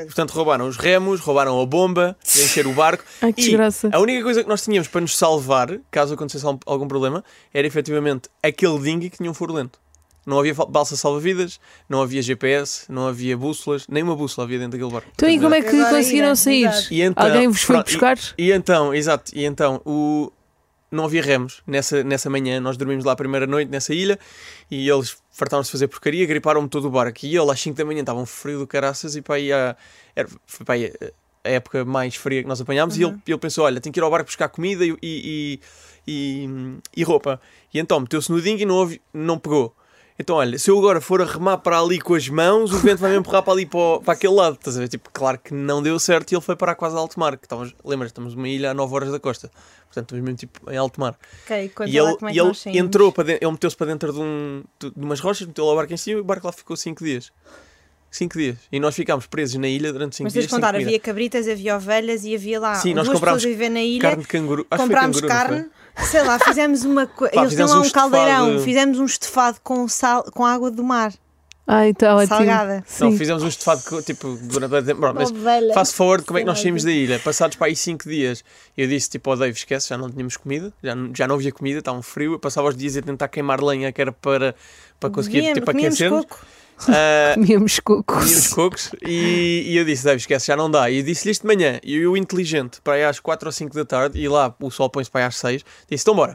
[0.04, 3.02] Portanto, roubaram os remos, roubaram a bomba, de encher o barco.
[3.22, 3.88] Ai, que e desgraça.
[3.90, 7.66] a única coisa que nós tínhamos para nos salvar, caso acontecesse algum- algum problema, era
[7.66, 9.78] efetivamente aquele dinghy que tinha um furo lento.
[10.24, 11.58] Não havia balsa salva-vidas,
[11.88, 15.08] não havia GPS, não havia bússolas, nem uma bússola havia dentro daquele barco.
[15.14, 16.70] Então, e como é que conseguiram sair?
[16.90, 18.18] E então- Alguém vos foi pronto, e- buscar?
[18.38, 20.30] E então, exato, e então o...
[20.92, 22.60] não havia remos nessa, nessa manhã.
[22.60, 24.16] Nós dormimos lá a primeira noite nessa ilha
[24.70, 27.18] e eles fartaram-se de fazer porcaria, griparam-me todo o barco.
[27.24, 29.74] E ele às 5 da manhã estava um frio do caraças e para aí a,
[30.14, 30.92] era, foi para aí
[31.44, 32.96] a, época mais fria que nós apanhámos.
[32.96, 35.60] E ele, ele pensou: olha, tenho que ir ao barco buscar comida e, e,
[36.06, 37.40] e, e- e roupa.
[37.74, 39.74] E então meteu-se no dinghy e não, houve- não pegou.
[40.22, 42.98] Então, olha, se eu agora for a remar para ali com as mãos, o vento
[43.00, 44.54] vai me empurrar para ali para, o- para aquele lado.
[44.54, 44.88] Estás a ver?
[44.88, 47.36] Tipo, claro que não deu certo e ele foi parar quase a alto mar.
[47.36, 49.50] que estávamos- Lembras, estamos numa ilha a 9 horas da costa.
[49.86, 51.18] Portanto, estamos mesmo tipo em alto mar.
[51.44, 54.62] Ok, e ele, é e ele entrou para dentro, ele meteu-se para dentro de, um,
[54.80, 57.04] de umas rochas, meteu lá o barco em cima e o barco lá ficou 5
[57.04, 57.32] dias.
[58.12, 58.56] 5 dias.
[58.70, 60.44] E nós ficámos presos na ilha durante 5 Mas dias.
[60.44, 63.54] tens de contar, havia cabritas, havia ovelhas e havia lá Sim, nós duas comprámos pessoas
[63.54, 64.00] a viver na ilha.
[64.02, 64.66] Carne de canguru.
[64.70, 65.66] Acho comprámos canguru, carne,
[66.10, 67.34] sei lá, fizemos uma coisa.
[67.40, 71.12] Eles lá um um caldeirão, fizemos um estofado com, sal, com água do mar.
[71.64, 72.36] Ai, está ótimo.
[72.36, 72.84] Salgada.
[73.00, 73.16] Não, Sim.
[73.16, 74.94] fizemos um estofado tipo durante.
[74.96, 75.72] Pronto, mas Ovelha.
[75.72, 76.90] Fast forward, como é que nós saímos lá.
[76.90, 77.18] da ilha?
[77.20, 78.44] Passados para aí 5 dias,
[78.76, 81.52] eu disse tipo ao Dave: esquece, já não tínhamos comida, já, não- já não havia
[81.52, 82.32] comida, estava um frio.
[82.32, 84.56] Eu passava os dias a tentar queimar lenha, que era para,
[84.98, 86.20] para conseguir Comíamos- tipo, aquecer-nos.
[86.26, 86.40] coco.
[86.88, 88.48] Ah, Comíamos comíamos cocos.
[88.48, 90.90] cocos e, e eu disse: Dave, esquece, já não dá.
[90.90, 91.78] E disse-lhe isto de manhã.
[91.82, 94.88] E eu, inteligente, para aí às 4 ou 5 da tarde, e lá o sol
[94.90, 96.32] põe-se para aí às 6, disse: então bora.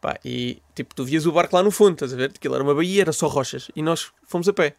[0.00, 2.30] Pá, e tipo, tu vias o barco lá no fundo, estás a ver?
[2.34, 3.70] Aquilo era uma baía, era só rochas.
[3.74, 4.74] E nós fomos a pé.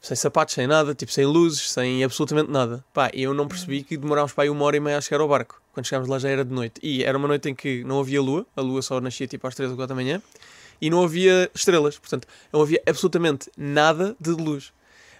[0.00, 2.84] Sem sapatos, sem nada, tipo, sem luzes, sem absolutamente nada.
[2.94, 5.20] Pá, e eu não percebi que demorámos para aí uma hora e meia a chegar
[5.20, 5.60] ao barco.
[5.72, 6.74] Quando chegámos lá já era de noite.
[6.82, 9.54] E era uma noite em que não havia lua, a lua só nascia tipo às
[9.56, 10.22] 3 ou 4 da manhã,
[10.80, 11.98] e não havia estrelas.
[11.98, 14.72] Portanto, não havia absolutamente nada de luz.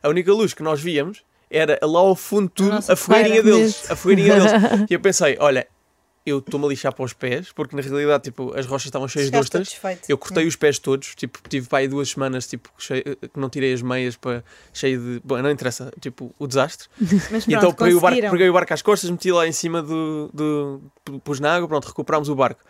[0.02, 3.90] A única luz que nós víamos era lá ao fundo tudo, nossa a fogueirinha deles.
[3.90, 4.52] A fogueirinha deles.
[4.90, 5.66] E eu pensei, olha,
[6.26, 9.28] eu estou-me a lixar para os pés, porque na realidade, tipo, as rochas estavam cheias
[9.28, 9.68] de Chegaste ostras.
[10.10, 13.48] Eu cortei os pés todos, tipo, tive para aí duas semanas, tipo, cheio- que não
[13.48, 14.44] tirei as meias para
[14.74, 15.20] cheio de.
[15.24, 16.86] Bom, não interessa, tipo, o desastre.
[17.00, 19.80] Mas pronto, então peguei o, barco, peguei o barco às costas, meti lá em cima
[19.82, 20.28] do.
[20.34, 22.60] do pu- pus na água, pronto, recuperámos o barco.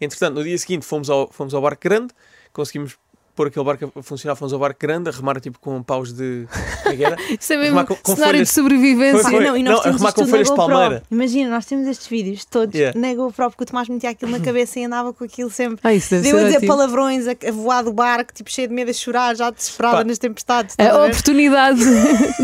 [0.00, 2.14] Entretanto, no dia seguinte fomos ao, fomos ao barco grande,
[2.58, 2.96] conseguimos
[3.36, 6.48] pôr aquele barco a funcionar, fomos ao barco grande, a remar tipo com paus de.
[6.82, 7.16] como é que era?
[7.40, 9.22] Isso é mesmo com- com cenário folhas- de sobrevivência.
[9.22, 9.44] Foi, foi.
[9.44, 11.02] Não, e nós Não, temos arrumar com folhas de palmeira.
[11.08, 12.98] Imagina, nós temos estes vídeos todos Yeah.
[12.98, 15.78] na GoPro, porque o Tomás metia aquilo na cabeça e andava com aquilo sempre.
[15.84, 16.66] Ah, isso deve Deu a dizer ótimo.
[16.72, 20.04] palavrões, a, a voar do barco, tipo cheio de medo a chorar, já desesperada Pá.
[20.04, 20.74] nas tempestades.
[20.76, 21.78] a A oportunidade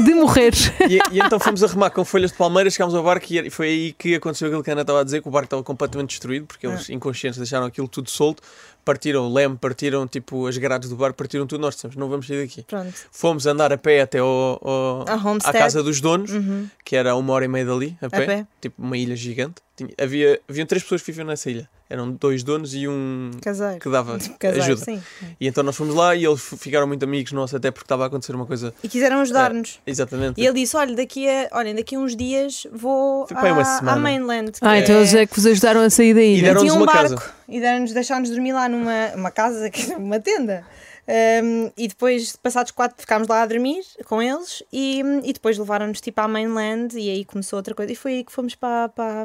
[0.04, 0.52] de morrer.
[0.88, 3.66] E, e então fomos a remar com folhas de palmeira, chegámos ao barco e foi
[3.66, 6.10] aí que aconteceu aquilo que a Ana estava a dizer, que o barco estava completamente
[6.10, 8.42] destruído, porque eles inconscientes deixaram aquilo tudo solto,
[8.84, 12.26] partiram o leme, partiram tipo as grades do barco, partiram tudo, nós dissemos, não vamos
[12.26, 12.62] sair daqui.
[12.62, 12.92] Pronto.
[13.10, 14.28] Fomos andar a pé até ao,
[14.62, 16.68] ao- A à casa dos donos, Uhum.
[16.84, 18.46] que era a uma hora e meia dali, a pé, pé.
[18.60, 19.56] tipo uma ilha gigante.
[19.76, 21.68] Tinha, havia, haviam três pessoas que viviam nessa ilha.
[21.90, 23.80] Eram dois donos e um Caseiro.
[23.80, 24.84] que dava Caseiro, ajuda.
[24.84, 25.02] sim.
[25.40, 28.06] E então nós fomos lá e eles ficaram muito amigos nossos, até porque estava a
[28.06, 28.72] acontecer uma coisa.
[28.84, 29.80] E quiseram ajudar-nos.
[29.86, 30.40] Exatamente.
[30.40, 33.78] E ele disse: Olha, daqui a, olhem, daqui a uns dias vou aí uma à,
[33.92, 34.52] à mainland.
[34.52, 36.34] que Ah, então é- eles é que vos ajudaram a sair daí.
[36.38, 36.48] E né?
[36.48, 37.32] deram- tinha um uma barco casa.
[37.48, 40.64] e deram-nos, deixaram-nos dormir lá numa uma casa, uma tenda.
[41.06, 46.00] Um, e depois, passados quatro, ficámos lá a dormir com eles e, e depois levaram-nos
[46.00, 47.92] tipo à mainland e aí começou outra coisa.
[47.92, 49.24] E foi aí que fomos para, para,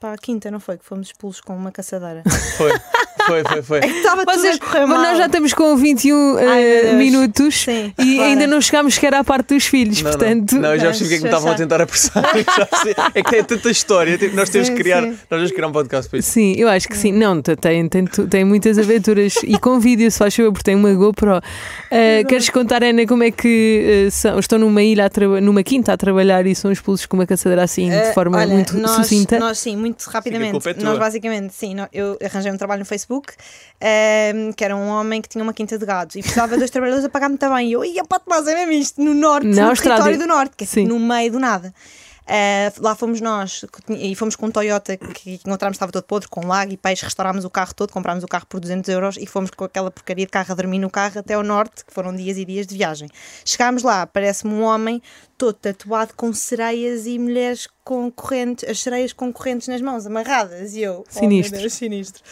[0.00, 0.78] para a quinta, não foi?
[0.78, 2.22] Que fomos expulsos com uma caçadeira.
[2.56, 2.72] Foi,
[3.26, 3.78] foi, foi, foi.
[3.80, 5.02] Estava Vocês, tudo a correr mas mal.
[5.02, 8.26] nós já estamos com 21 Ai, eh, minutos Sim, e bora.
[8.28, 10.52] ainda não chegámos sequer à parte dos filhos, Não, portanto.
[10.54, 12.24] não, não, eu já percebi o que é que me estavam a tentar apressar.
[13.14, 14.16] É que tem tanta história.
[14.18, 15.02] tipo, Nós temos Sim, que criar.
[15.02, 15.08] sim.
[15.10, 16.30] Nós vamos criar um podcast para isso.
[16.30, 17.12] Sim, eu acho que sim.
[17.12, 20.74] Não, te- tem, tem, tem muitas aventuras e com vídeo, se faz favor, porque tem
[20.74, 21.40] uma GoPro.
[21.90, 25.10] Eh, queres contar, Ana, como é que eh, são, estão numa ilha,
[25.42, 28.76] numa quinta a trabalhar e são expulsos com uma caçadeira assim, de forma olha, muito
[28.76, 29.38] nós, sucinta?
[29.38, 30.68] Nós, sim, muito rapidamente.
[30.68, 30.84] é tua.
[30.84, 33.15] nós, basicamente, sim, eu arranjei um trabalho no Facebook
[33.80, 36.70] ehm, que era um homem que tinha uma quinta de gados e precisava de dois
[36.70, 37.68] trabalhadores a pagar muito bem.
[37.68, 40.64] E eu, ia para Tomás, é mesmo isto, no norte, no território do norte, que
[40.64, 40.86] é tipo Sim.
[40.86, 41.72] no meio do nada.
[42.28, 46.28] Eh, lá fomos nós que e fomos com um Toyota que encontramos estava todo podre,
[46.28, 49.26] com lago e peixe, restaurámos o carro todo, comprámos o carro por 200 euros e
[49.26, 52.14] fomos com aquela porcaria de carro a dormir no carro até ao norte, que foram
[52.14, 53.08] dias e dias de viagem.
[53.44, 55.00] Chegámos lá, parece-me um homem
[55.38, 60.74] todo tatuado com sereias e mulheres com correntes, as sereias com correntes nas mãos, amarradas,
[60.74, 61.56] e eu, Sinistro.
[61.56, 62.22] oh Deus, sinistro.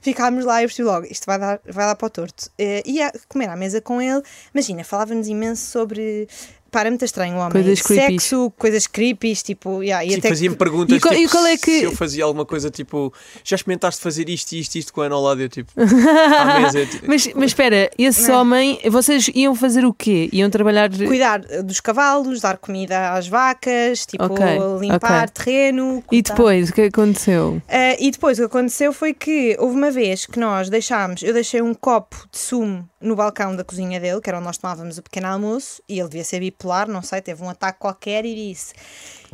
[0.00, 2.50] Ficámos lá e eu percebi logo, isto vai dar, vai dar para o torto.
[2.58, 4.22] Eh, ia comer à mesa com ele,
[4.54, 6.28] imagina, falava-nos imenso sobre.
[6.70, 7.50] Para, é muito estranho o homem.
[7.52, 7.78] Coisas.
[7.80, 11.28] Sexo, coisas creepy, tipo, yeah, e Sim, até que- fazia-me perguntas E qual- tipo, e
[11.30, 13.12] qual é que- se eu fazia alguma coisa tipo
[13.44, 15.40] já experimentaste fazer isto, isto, isto com a Ana ao lado?
[15.42, 16.78] Eu tipo, mesa.
[16.80, 18.38] eu, tipo, Mas, mas espera, esse Não é?
[18.38, 20.28] homem, vocês iam fazer o quê?
[20.32, 20.90] Iam trabalhar.
[20.90, 24.44] cuidar dos cavalos, dar comida às vacas, tipo, Ok,
[24.80, 25.44] limpar ok.
[25.44, 26.02] terreno.
[26.10, 27.60] E depois, o que aconteceu?
[27.68, 31.32] Ah, e depois o que aconteceu foi que houve uma vez que nós deixámos, eu
[31.32, 34.98] deixei um copo de sumo no balcão da cozinha dele, que era onde nós tomávamos
[34.98, 38.34] o pequeno almoço, e ele devia ser bipolar, não sei, teve um ataque qualquer e
[38.34, 38.74] disse: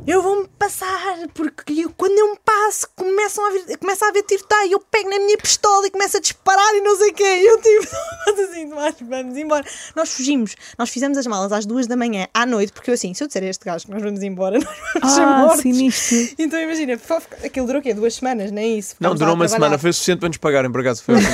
[0.06, 4.22] Eu vou-me passar, porque eu- quando eu me passo, começam a vir, começa a haver
[4.22, 7.24] tiroteio, eu pego na minha pistola e começo a disparar e não sei o quê.
[7.24, 7.86] E eu tipo,
[8.26, 9.64] mas assim, Tomás, vamos embora.
[9.94, 13.14] Nós fugimos, nós fizemos as malas às duas da manhã, à noite, porque eu assim,
[13.14, 14.66] se eu disser a este gajo que nós vamos embora, nós
[15.00, 15.60] vamos ser Ah, mortos.
[15.62, 16.34] sinistro.
[16.38, 17.00] Então imagina,
[17.44, 17.94] aquilo durou o quê?
[17.94, 18.96] Duas semanas, nem é isso?
[19.00, 21.02] não, durou uma semana, foi o suficiente para nos pagarem, por acaso.
[21.02, 21.14] Foi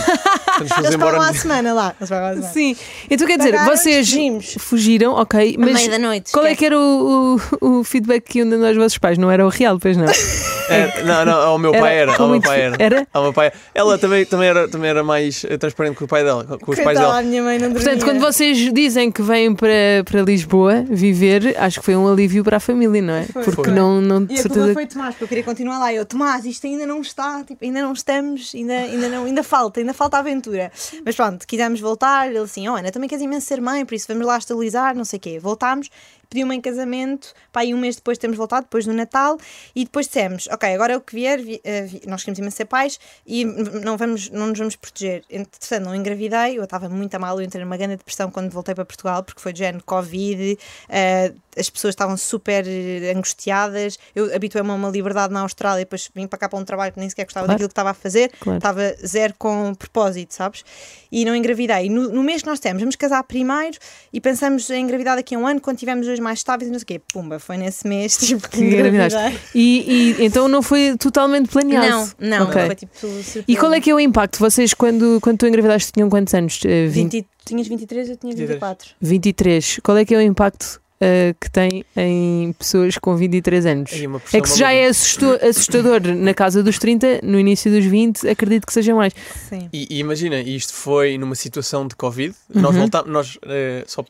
[0.60, 1.12] Eles embora.
[1.18, 1.96] pagam à semana lá.
[1.98, 2.52] Eles pagam à semana.
[2.52, 2.76] Sim,
[3.10, 4.54] então quer dizer, Pagaram, vocês fugimos.
[4.58, 8.38] fugiram, ok, mas meio da noite, qual é que era o, o, o feedback que
[8.38, 9.18] iam aos vossos pais?
[9.18, 10.06] Não era o real, pois não?
[10.68, 12.16] É, não, não, ao meu pai era.
[12.16, 12.76] Ao meu pai era.
[12.78, 13.08] Era?
[13.12, 13.52] Ao meu pai.
[13.74, 16.76] Ela também, também, era, também era mais eh, transparente com o pai dela, com os
[16.78, 17.18] pais Coitada, dela.
[17.18, 17.82] a minha mãe não dormia.
[17.84, 22.42] Portanto, quando vocês dizem que vêm para, para Lisboa viver, acho que foi um alívio
[22.44, 23.24] para a família, não é?
[23.32, 23.70] Porque Foi.
[23.70, 24.72] não, não E a culpa certeza.
[24.74, 25.92] foi Tomás, porque eu queria continuar lá.
[25.92, 29.80] Eu, Tomás, isto ainda não está, tipo, ainda não estamos, ainda, ainda, não, ainda falta,
[29.80, 30.70] ainda falta aventura.
[31.04, 32.28] Mas pronto, quisemos voltar.
[32.28, 35.04] Ele assim, oh Ana, também queres imenso ser mãe, por isso vamos lá estabilizar, não
[35.04, 35.38] sei o quê.
[35.38, 35.88] Voltámos,
[36.32, 39.36] pediu-me em casamento, pá, aí um mês depois temos voltado, depois do Natal,
[39.76, 42.56] e depois dissemos, ok, agora é o que vier, vi- eh, vi- nós queremos imenso
[42.56, 45.22] ser pais e não, vamos, não nos vamos proteger.
[45.28, 48.74] Entretanto, não engravidei, eu estava muito a mal, eu entrei numa grande depressão quando voltei
[48.74, 52.64] para Portugal, porque foi de género Covid, eh, as pessoas estavam super
[53.16, 56.92] angustiadas, eu habituei-me a uma liberdade na Austrália, depois vim para cá para um trabalho
[56.92, 57.56] que nem sequer gostava Claro.
[57.58, 58.58] daquilo que estava a fazer, Claro.
[58.58, 60.64] estava zero com propósito, sabes?
[61.10, 61.88] E não engravidei.
[61.90, 63.76] No, no mês que nós temos, vamos casar primeiro
[64.12, 66.78] e pensamos em engravidar daqui a um ano, quando tivermos dois mais estáveis e não
[66.78, 67.00] sei o quê.
[67.12, 69.18] Pumba, foi nesse mês, tipo, que engravidaste.
[69.54, 72.12] E, e então não foi totalmente planeado?
[72.18, 72.66] Não, não, Ok.
[72.66, 73.44] foi tipo surpresa.
[73.46, 74.38] E qual é que é o impacto?
[74.38, 76.60] Vocês, quando, quando tu engravidaste, tinham quantos anos?
[76.64, 78.48] Eh, 20, 20, tinhas 23, eu tinha 23.
[78.60, 78.90] 24.
[79.00, 79.80] 23.
[79.82, 83.90] Qual é que é o impacto eh, que tem em pessoas com 23 anos?
[84.32, 88.66] É que se já é assustador na casa dos 30, no início dos 20, acredito
[88.66, 89.12] que seja mais.
[89.48, 89.68] Sim.
[89.72, 92.34] E, e imagina, isto foi numa situação de Covid.
[92.54, 92.80] Nós Uhum.
[92.82, 94.04] voltámos, nós, eh, só,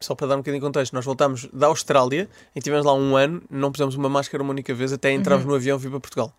[0.00, 3.16] só para dar um bocadinho de contexto, nós voltámos da Austrália, que tivemos lá um
[3.16, 5.50] ano, não pusemos uma máscara uma única vez até entrarmos Uhum.
[5.50, 6.32] no avião e vir para Portugal.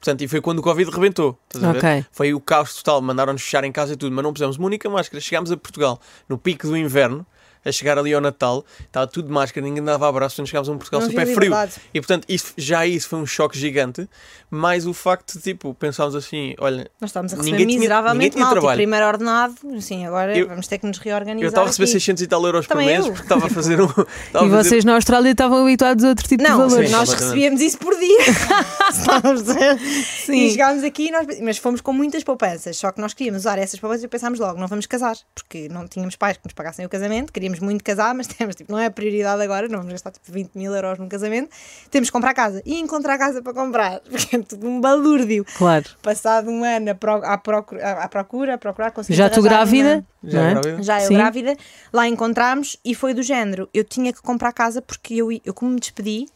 [0.00, 1.38] Portanto, e foi quando o Covid rebentou.
[1.48, 1.78] Estás a ver?
[1.78, 2.06] Ok.
[2.12, 4.90] Foi o caos total, mandaram-nos fechar em casa e tudo, mas não pusemos uma única
[4.90, 5.18] máscara.
[5.20, 7.24] Chegámos a Portugal no pico do inverno,
[7.64, 10.72] a chegar ali ao Natal, estava tudo de máscara, ninguém dava abraço, portanto chegámos a
[10.72, 11.52] um Portugal Não super frio.
[11.92, 14.08] E portanto, isso, já isso foi um choque gigante,
[14.50, 17.80] mais o facto de, tipo, pensámos assim, olha, Nós estávamos a receber Ninguém tinha- ninguém
[17.80, 18.54] miseravelmente mal.
[18.54, 21.44] Tipo, primeiro ordenado, assim, agora Eu- vamos ter que nos reorganizar.
[21.44, 21.92] eu estava a receber aqui.
[21.92, 23.12] 600 e tal euros Também por mês, eu.
[23.12, 23.86] porque estava a fazer um...
[23.94, 26.90] E fazer- vocês na Austrália estavam habituados a outro tipo Não, de valores.
[26.90, 28.18] Sim, nós recebíamos isso por dia.
[28.90, 29.78] Estávamos a-
[30.24, 30.46] Sim.
[30.46, 32.76] E chegámos aqui, nós, mas fomos com muitas poupanças.
[32.76, 35.86] Só que nós queríamos usar essas poupanças e pensámos logo, não vamos casar, porque não
[35.88, 38.86] tínhamos pais que nos pagassem o casamento, queríamos muito casar, mas temos, tipo, não é
[38.86, 41.50] a prioridade agora, não vamos gastar tipo 20 mil euros num casamento.
[41.90, 42.62] Temos que comprar casa.
[42.64, 45.44] E encontrar casa para comprar, porque é tudo um balúrdio.
[45.56, 45.84] Claro.
[46.02, 50.04] Passado um ano à, pro- à procura, à procura, a procurar, conseguimos Já tu grávida?
[50.22, 50.50] uma- Já é?
[50.52, 50.82] grávida?
[50.82, 51.14] já eu Sim.
[51.14, 51.56] grávida,
[51.92, 53.68] lá encontramos e foi do género.
[53.74, 56.26] Eu tinha que comprar casa porque eu, eu como me despedi,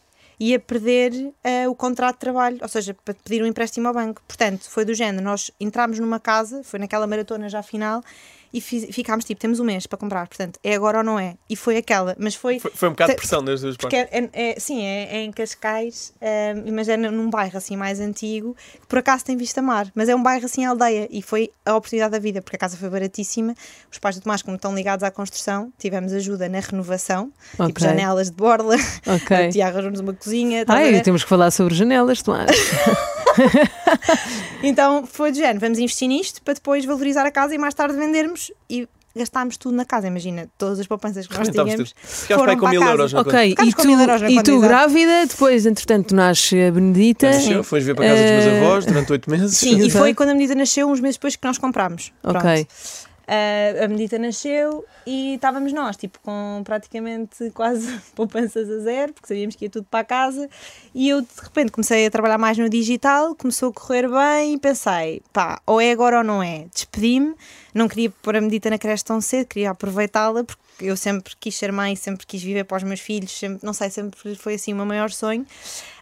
[0.41, 4.21] ia perder eh, o contrato de trabalho, ou seja, para pedir um empréstimo ao banco.
[4.25, 5.21] Portanto, foi do género.
[5.21, 8.01] Nós entramos numa casa, foi naquela maratona já final,
[8.53, 10.27] e fi- ficámos tipo, temos um mês para comprar.
[10.27, 11.35] Portanto, é agora ou não é?
[11.49, 12.15] E foi aquela.
[12.19, 12.59] Mas foi.
[12.59, 14.13] Foi, foi um bocado de pressão das duas Porque partes.
[14.13, 16.13] é, é- é- sim, é, é em Cascais,
[16.73, 20.15] mas é num bairro assim mais antigo, que por acaso tem vista mar, mas é
[20.15, 23.53] um bairro assim aldeia e foi a oportunidade da vida, porque a casa foi baratíssima.
[23.91, 27.83] Os pais do Tomás, como estão ligados à construção, tivemos ajuda na renovação, tipo Ok.
[27.87, 28.75] janelas de borla,
[29.07, 29.35] Ok.
[29.37, 30.65] a tia arranjou-nos uma cozinha.
[30.67, 32.49] Ai, temos que falar sobre janelas, Tomás.
[34.63, 37.95] Então foi do género, vamos investir nisto para depois valorizar a casa e mais tarde
[37.95, 40.07] vendermos e gastámos tudo na casa.
[40.07, 41.95] Imagina, todas as poupanças que nós Rebentámos tínhamos.
[42.03, 42.91] Ficámos para com mil casa.
[42.91, 46.61] euros na ok, e com tu, mil euros na e tu grávida, depois, entretanto, nasce
[46.61, 47.27] a Benedita.
[47.31, 49.57] Nasceu, Fomos ver para a casa dos meus Eh, avós durante oito meses.
[49.57, 52.11] Sim, e foi quando a medida nasceu, uns meses depois que nós comprámos.
[52.23, 52.39] Ok.
[52.41, 52.67] Pronto.
[53.31, 59.27] Ah, a medida nasceu e estávamos nós, tipo, com praticamente quase poupanças a zero, porque
[59.27, 60.49] sabíamos que ia tudo para casa.
[60.95, 64.57] E eu, de repente, comecei a trabalhar mais no digital, começou a correr bem e
[64.57, 66.65] pensei, pá, ou é agora ou não é.
[66.73, 67.35] Despedi-me,
[67.71, 71.55] não queria pôr a medida na creche tão cedo, queria aproveitá-la, porque eu sempre quis
[71.55, 74.73] ser mãe, sempre quis viver para os meus filhos, sempre, não sei, sempre foi assim
[74.73, 75.45] o meu maior sonho.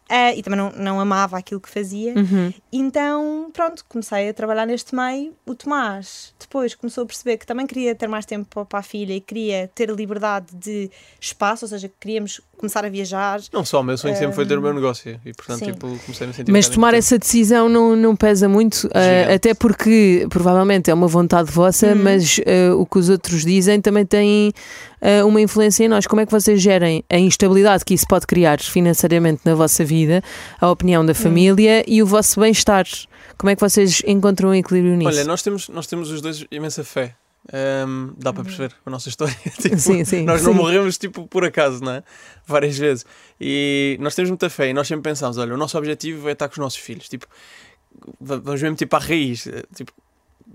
[0.10, 2.14] Ah, e também não, não amava aquilo que fazia.
[2.16, 2.54] Uhum.
[2.72, 5.34] Então, pronto, comecei a trabalhar neste meio.
[5.46, 9.14] O Tomás depois começou a perceber que também queria ter mais tempo para- a filha
[9.14, 10.90] e queria ter liberdade de
[11.20, 13.40] espaço, ou seja, queríamos começar a viajar.
[13.52, 15.20] Não só, o meu sonho sempre foi ter o meu negócio.
[15.26, 15.66] E portanto, sim.
[15.72, 17.00] tipo, comecei a me sentir Mas tomar importante.
[17.00, 19.32] essa decisão não, não pesa muito, Gigante.
[19.34, 24.06] até porque provavelmente é uma vontade vossa, mas eh, o que os outros dizem também
[24.06, 24.52] tem
[25.02, 26.08] eh, uma influência em nós.
[26.08, 29.97] Como é que vocês gerem a instabilidade que isso pode criar financeiramente na vossa vida,
[30.60, 32.86] a opinião da família e o vosso bem-estar?
[33.38, 35.10] Como é que vocês encontram um equilíbrio nisso?
[35.10, 37.16] Olha, nós temos, nós temos os dois imensa fé.
[37.54, 39.34] Ahm, dá para perceber a nossa história.
[39.62, 40.58] Tipo, Sim, sim, nós não sim.
[40.58, 42.04] morremos tipo por acaso, não é?
[42.46, 43.06] Várias vezes.
[43.40, 46.48] E nós temos muita fé e nós sempre pensamos: olha, o nosso objetivo é estar
[46.50, 47.08] com os nossos filhos.
[47.08, 47.26] Tipo,
[48.20, 49.48] va- vamos mesmo tipo à raiz.
[49.74, 49.94] Tipo,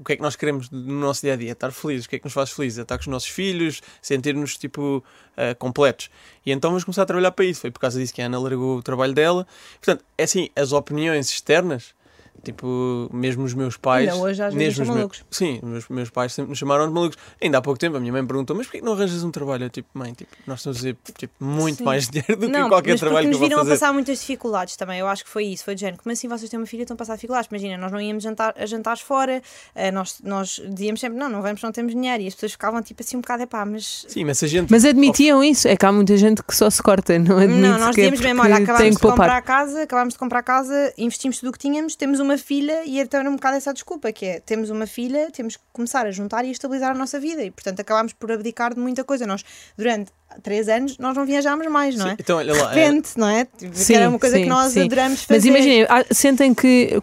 [0.03, 1.53] o que é que nós queremos no nosso dia a dia?
[1.53, 2.07] Estar felizes.
[2.07, 2.81] O que é que nos faz felizes?
[2.81, 5.03] É estar com os nossos filhos, sentir-nos tipo
[5.37, 6.11] eh, completos.
[6.45, 7.61] E então vamos começar a trabalhar para isso.
[7.61, 9.47] Foi por causa disso que a Ana largou o trabalho dela.
[9.75, 11.95] Portanto, é assim, as opiniões externas.
[12.43, 14.09] Tipo, mesmo os meus pais.
[14.11, 15.25] Ainda hoje às vezes mesmo são os meus- malucos.
[15.31, 17.17] Sim, os meus, meus pais sempre nos chamaram de malucos.
[17.41, 19.67] Ainda há pouco tempo a minha mãe perguntou: Mas porquê que não arranjas um trabalho?
[19.67, 21.85] Eu, tipo, mãe, tipo, nós estamos a dizer tipo, muito Sim.
[21.85, 23.75] mais dinheiro do não, que qualquer trabalho que nos eu vou viram a fazer.
[23.79, 24.99] passar muitas dificuldades também.
[24.99, 26.03] Eu acho que foi isso, foi de género.
[26.03, 27.49] Como assim vocês têm uma filha e estão a passar dificuldades?
[27.49, 29.41] Imagina, nós não íamos jantar, a jantares fora,
[29.77, 32.25] eh, nós, nós dizíamos sempre, não, não vamos, não temos dinheiro.
[32.25, 34.69] E as pessoas ficavam tipo assim um bocado, epá, mas Sim, mas a gente.
[34.69, 35.69] Mas admitiam isso?
[35.69, 38.11] É que há muita gente que só se corta, não admite Não, nós que é
[38.11, 41.39] dizíamos mesmo, porque olha, acabámos de comprar a casa, acabámos de comprar a casa, investimos
[41.39, 44.25] tudo o que tínhamos, temos uma filha e então era um bocado essa desculpa, que
[44.25, 47.43] é temos uma filha, temos que começar a juntar e a estabilizar a nossa vida
[47.43, 49.27] e portanto acabámos por abdicar de muita coisa.
[49.27, 49.45] Nós,
[49.77, 50.11] durante
[50.43, 52.11] três anos, nós não viajámos mais, não é?
[52.11, 53.45] Sim, então, olha lá, de repente, não é?
[53.45, 54.83] Tipo, que era uma coisa que nós sim.
[54.83, 55.39] adoramos fazer.
[55.39, 57.01] Mas imaginem, sentem que,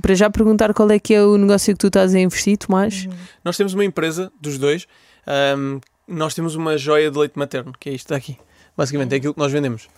[0.00, 3.08] para já perguntar qual é que é o negócio que tu estás a investir, Tomás.
[3.44, 4.86] Nós temos uma empresa dos dois.
[5.26, 8.36] ahm, nós temos uma joia de leite materno, que é isto daqui.
[8.76, 9.88] Basicamente, é aquilo que nós vendemos.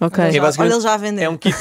[0.00, 0.22] Ok.
[0.24, 1.24] Olha, É já, basicamente- olha, ele já vendeu.
[1.24, 1.56] É um kit.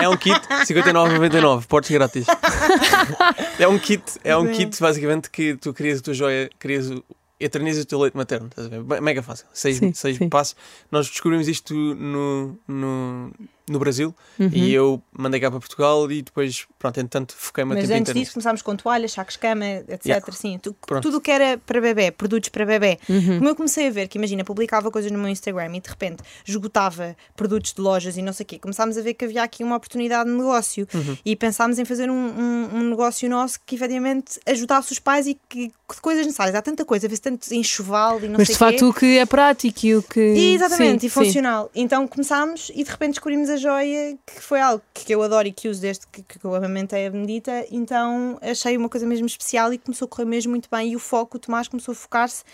[0.00, 2.26] É um kit 59,99, portes grátis.
[3.58, 4.52] É um kit, é um Sim.
[4.52, 7.04] kit basicamente que tu crias a tua joia, crias o,
[7.38, 8.48] eternizas o teu leite materno.
[8.48, 9.00] Estás a ver?
[9.00, 9.46] Mega fácil.
[9.52, 10.28] Seis, Sim, seis sim.
[10.28, 10.56] passos.
[10.90, 13.32] Nós descobrimos isto no, no,
[13.68, 14.50] no Brasil Uhum.
[14.52, 18.32] e eu mandei cá para Portugal e depois, pronto, entretanto, foquei-me a Mas antes disso
[18.32, 20.04] começámos com toalhas, sacos de cama, etc.
[20.06, 20.32] Yeah.
[20.32, 22.98] Sim, tu- tudo o que era para bebê, produtos para bebê.
[23.08, 23.38] Uhum.
[23.38, 26.22] Como eu comecei a ver que, imagina, publicava coisas no meu Instagram e de repente
[26.46, 29.62] esgotava produtos de lojas e não sei o quê, começámos a ver que havia aqui
[29.64, 31.16] uma oportunidade de negócio Uhum.
[31.24, 35.34] e pensámos em fazer um, um- um negócio nosso que efetivamente ajudasse os pais e
[35.48, 36.54] que, que de coisas necessárias.
[36.54, 38.58] Há tanta coisa, vê-se tanto enxoval e não Mas sei de quê.
[38.58, 40.20] facto o que é prático e o que.
[40.20, 41.24] Exatamente, Sim, e sim.
[41.24, 41.70] funcional.
[41.74, 45.52] Então começámos e de repente descobrimos a joia, que foi algo que eu adoro e
[45.52, 47.66] que uso desde que, que eu amamentei a Benedita.
[47.70, 50.92] Então achei uma coisa mesmo especial e começou a correr mesmo muito bem.
[50.92, 52.44] E o foco, o Tomás começou a focar-se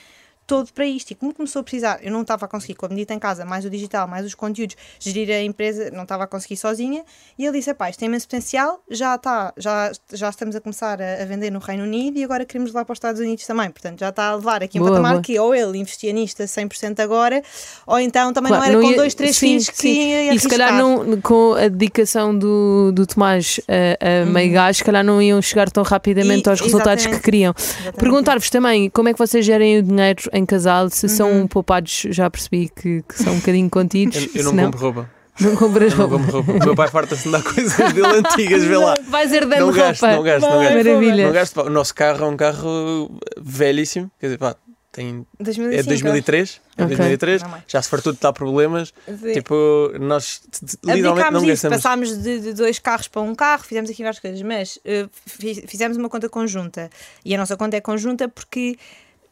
[0.50, 1.12] todo para isto.
[1.12, 3.44] E como começou a precisar, eu não estava a conseguir com a Benedita em casa,
[3.44, 7.04] mais o digital, mais os conteúdos, gerir a empresa, não estava a conseguir sozinha.
[7.38, 11.00] E ele disse: pá, isto tem imenso potencial, já está, já, já estamos a começar
[11.00, 13.70] a, a vender no Reino Unido e agora queremos levar para os Estados Unidos também.
[13.70, 15.22] Portanto, já está a levar aqui um Boa, patamar boa.
[15.22, 17.42] que ou ele investia nisto a 100% agora,
[17.86, 20.00] ou então também Claro, não era com ia- dois, três sim, filhos que sim.
[20.10, 24.78] ia E se calhar não, com a dedicação do, do Tomás a, a meio gás,
[24.78, 27.54] se calhar não iam chegar tão rapidamente E- aos resultados que queriam.
[27.96, 31.08] Perguntar-vos também como é que vocês gerem o dinheiro em casal, se Uhum.
[31.12, 34.16] são poupados, já percebi que, que são um bocadinho contidos.
[34.34, 35.10] Eu, eu não compro roupa.
[35.40, 36.24] não compras Eu não roupa.
[36.24, 36.64] compro roupa.
[36.64, 38.94] O meu pai farta-se de dar coisas dele antigas, vê lá.
[39.08, 40.16] Vais herdando Não gasto, roupa.
[40.16, 40.74] não gasto, não gasto.
[40.76, 41.26] Maravilha.
[41.26, 41.60] Não gasto.
[41.62, 44.10] O nosso carro é um carro velhíssimo.
[44.20, 44.54] Quer dizer, pá,
[44.92, 46.60] tem, 2005, é de 2003.
[46.76, 46.96] É Ok.
[46.96, 47.42] 2003.
[47.42, 47.62] Não mais.
[47.68, 48.92] Já se fartou de dar problemas.
[49.06, 49.32] Sim.
[49.34, 50.40] Tipo, nós
[50.84, 51.76] literalmente não gastamos.
[51.76, 54.78] passámos de, de dois carros para um carro, fizemos aqui várias coisas, mas
[55.26, 56.90] fi- fizemos uma conta conjunta.
[57.24, 58.76] E a nossa conta é conjunta porque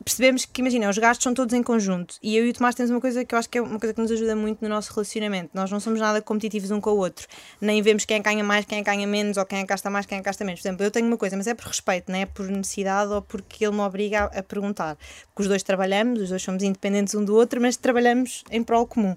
[0.04, 2.16] percebemos que, imagina, os gastos são todos em conjunto.
[2.22, 3.92] E eu e o Tomás temos uma coisa que eu acho que é uma coisa
[3.92, 5.50] que nos ajuda muito no nosso relacionamento.
[5.52, 7.26] Nós não somos nada competitivos um com o outro.
[7.60, 10.06] Nem vemos quem é ganha mais, quem é ganha menos, ou quem é gasta mais,
[10.06, 10.60] quem que gasta menos.
[10.60, 13.22] Por exemplo, eu tenho uma coisa, mas é por respeito, não é por necessidade ou
[13.22, 14.96] porque ele me obriga a, a perguntar.
[15.28, 18.86] Porque os dois trabalhamos, os dois somos independentes um do outro, mas trabalhamos em prol
[18.86, 19.16] comum.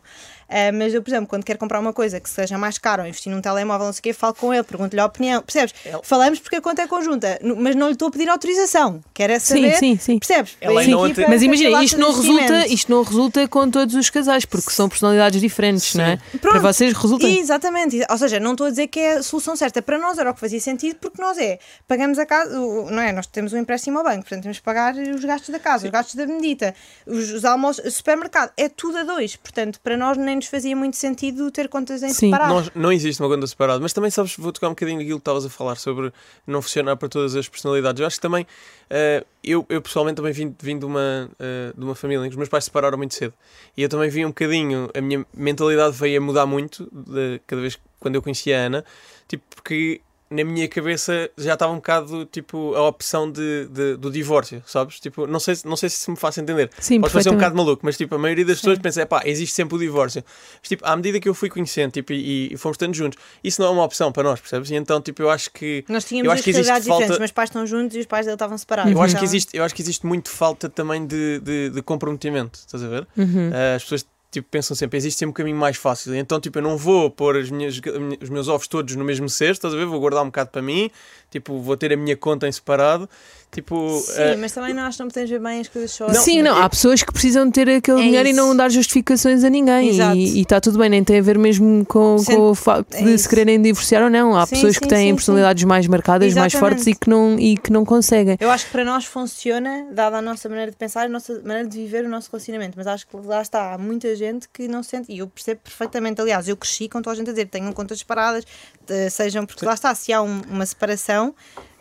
[0.52, 3.08] Ah, mas eu, por exemplo, quando quero comprar uma coisa que seja mais cara ou
[3.08, 5.42] investir num telemóvel, não sei o quê, falo com ele, pergunto-lhe a opinião.
[5.42, 5.74] Percebes?
[5.86, 9.02] Ele- Falamos porque a conta é conjunta, mas não lhe estou a pedir autorização.
[9.14, 9.78] Quero é Sim, saber.
[9.78, 10.20] sim, sim.
[10.20, 10.58] Percebes?
[10.62, 14.44] Ainda equipa ontem- Mas imagina, isto não, resulta, isto não resulta com todos os casais,
[14.46, 16.18] porque são personalidades diferentes, não é?
[16.18, 16.62] Para Pronto.
[16.62, 17.26] vocês resulta.
[17.28, 19.82] Exatamente, ou seja, não estou a dizer que é a solução certa.
[19.82, 23.12] Para nós era o que fazia sentido, porque nós é, pagamos a casa, não é?
[23.12, 25.92] Nós temos um empréstimo ao banco, portanto temos que pagar os gastos da casa, os
[25.92, 29.36] gastos da bendita, os, os almoços, o supermercado, é tudo a dois.
[29.36, 32.32] Portanto, para nós nem nos fazia muito sentido ter contas em Sim.
[32.32, 32.71] separado.
[32.75, 35.21] Não, não existe uma conta separada, mas também sabes, vou tocar um bocadinho naquilo que
[35.21, 36.12] estavas a falar sobre
[36.45, 37.99] não funcionar para todas as personalidades.
[37.99, 38.45] Eu acho que também,
[38.89, 42.34] eh, eu, eu pessoalmente também vim, vim de, uma, eh, de uma família em que
[42.34, 43.34] os meus pais se separaram muito cedo
[43.77, 47.62] e eu também vi um bocadinho, a minha mentalidade veio a mudar muito de, cada
[47.62, 48.86] vez quando eu conhecia a Ana,
[49.27, 50.01] tipo, porque
[50.32, 55.00] na minha cabeça já estava um bocado tipo a opção de, de- do divórcio, sabes?
[55.00, 56.70] Tipo, não sei, se- não sei se me faço entender.
[56.80, 59.22] Sim, Pode parecer um bocado maluco, mas tipo, a maioria das pessoas pensa, é pá,
[59.26, 60.24] existe sempre o divórcio.
[60.62, 63.62] Mas, tipo, à medida que eu fui conhecendo tipo, e, e fomos estando juntos, isso
[63.62, 64.70] não é uma opção para nós, percebes?
[64.72, 65.84] E então, tipo, eu acho que.
[65.89, 68.00] Nós tínhamos eu acho as que existe realidades falta- diferentes, meus pais estão juntos e
[68.00, 68.91] os pais dele estavam separados.
[68.91, 71.82] Eu acho, que Então, existe, eu acho que existe muito falta também de, de, de
[71.82, 73.08] comprometimento, estás a ver?
[73.17, 73.50] Uhum.
[73.50, 76.15] Uh, as pessoas tipo, pensam sempre, existe sempre um caminho mais fácil.
[76.15, 77.80] Então, tipo, eu não vou pôr as minhas,
[78.22, 79.86] os meus ovos todos no mesmo cesto, estás a ver?
[79.86, 80.89] Vou guardar um bocado para mim,
[81.30, 83.10] tipo, vou ter a minha conta em separado.
[83.52, 86.08] Tipo, Sim, uh, mas também nós não podemos ver bem as coisas só.
[86.08, 88.40] Não, Sim, não, eu- há pessoas que precisam de ter aquele É dinheiro e isso.
[88.40, 89.90] não dar justificações a ninguém.
[89.90, 90.16] Exato.
[90.16, 92.94] E e está tudo bem, nem tem a ver mesmo com, Sendo- com o facto
[92.96, 93.24] é de isso.
[93.24, 94.38] se quererem divorciar ou não.
[94.38, 96.76] Há Sim, pessoas sim, que têm sim, personalidades mais marcadas, mais Exatamente.
[96.78, 98.38] fortes e que não, e que não conseguem.
[98.40, 101.68] Eu acho que para nós funciona, dada a nossa maneira de pensar, a nossa maneira
[101.68, 102.76] de viver o nosso relacionamento.
[102.78, 106.22] Mas acho que lá está, há muita gente que não sente, e eu percebo perfeitamente.
[106.22, 108.46] Aliás, eu cresci com toda a gente a dizer: tenham contas separadas,
[108.88, 111.36] eh, sejam, porque lá está, se há um- uma separação,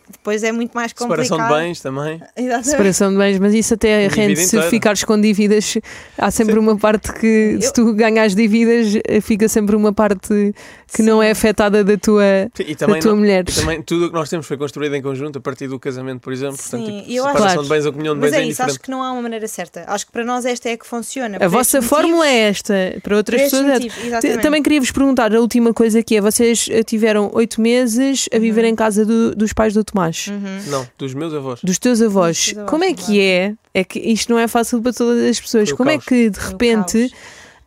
[0.09, 1.25] depois é muito mais complicado.
[1.25, 2.21] Separação de bens também.
[2.35, 2.67] Exatamente.
[2.67, 5.77] Separação de bens, mas isso até rende se ficares com dívidas.
[6.17, 10.53] Há sempre uma parte que, se tu ganhas dívidas, eh, fica sempre uma parte
[10.93, 12.23] que não é afetada da tua,
[12.59, 13.45] E da tua não- mulher.
[13.47, 16.19] e também tudo o que nós temos foi construído em conjunto a partir do casamento,
[16.21, 16.57] por exemplo.
[16.57, 17.63] Portanto, Sim, tipo, e eu acho- separação Claro.
[17.63, 19.21] de bens ou comunhão de Mas bens é é isso, acho que não há uma
[19.21, 19.85] maneira certa.
[19.87, 21.37] Acho que para nós esta é que funciona.
[21.39, 23.85] A vossa fórmula é esta, para outras pessoas
[24.23, 24.37] é.
[24.37, 28.35] Também queria vos perguntar a última coisa que é: vocês eh, tiveram oito meses a
[28.35, 28.41] Uhum.
[28.41, 30.27] viver em casa do- dos pais do Tomás,
[30.67, 31.59] Não, dos meus avós.
[31.63, 32.53] dos teus avós.
[32.53, 33.53] Dos teus avós, Como é que é?
[33.73, 35.71] É que isto não é fácil para todas as pessoas.
[35.71, 37.13] Como é que de repente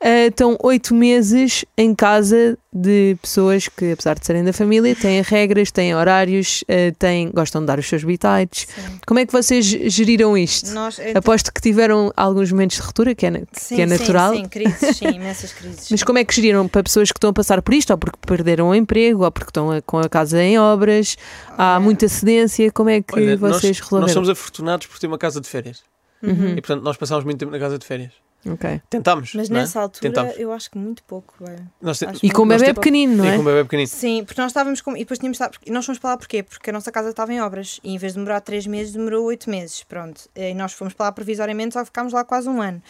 [0.00, 5.22] eh, estão oito meses em casa de pessoas que, apesar de serem da família, têm
[5.22, 8.66] regras, têm horários, eh, têm, gostam de dar os seus bitites?
[8.74, 8.98] Sim.
[9.06, 10.72] Como é que vocês geriram isto?
[10.72, 14.34] Nós, é- Aposto que tiveram alguns momentos de ruptura, que é, sim, que é natural.
[14.34, 15.88] Sim, sim, crises, sim, imensas crises.
[15.90, 18.18] Mas como é que geriram para pessoas que estão a passar por isto, ou porque
[18.26, 21.16] perderam o emprego, ou porque estão a- com a casa em obras,
[21.56, 24.00] há muita cedência, como é que Olha, vocês nós, resolveram?
[24.02, 25.82] nós somos afortunados por ter uma casa de férias.
[26.22, 26.52] Uhum.
[26.56, 28.12] E portanto nós passámos muito tempo na casa de férias.
[28.46, 28.80] Ok.
[28.90, 29.34] Tentámos.
[29.34, 29.52] Mas é?
[29.54, 30.38] nessa altura Tentámos.
[30.38, 31.34] eu acho que muito pouco.
[31.48, 31.56] é.
[31.80, 33.34] Nós te- Acho E com o bebê te- pequenino, não E é?
[33.36, 33.88] com um bebê pequenino.
[33.88, 34.92] Sim, porque nós estávamos com.
[34.96, 35.38] E depois tínhamos.
[35.64, 36.42] E nós fomos para lá porquê?
[36.42, 37.80] Porque a nossa casa estava em obras.
[37.82, 39.82] E em vez de demorar três meses, demorou oito meses.
[39.84, 40.28] Pronto.
[40.36, 42.82] E nós fomos para lá provisoriamente, só ficámos lá quase um ano.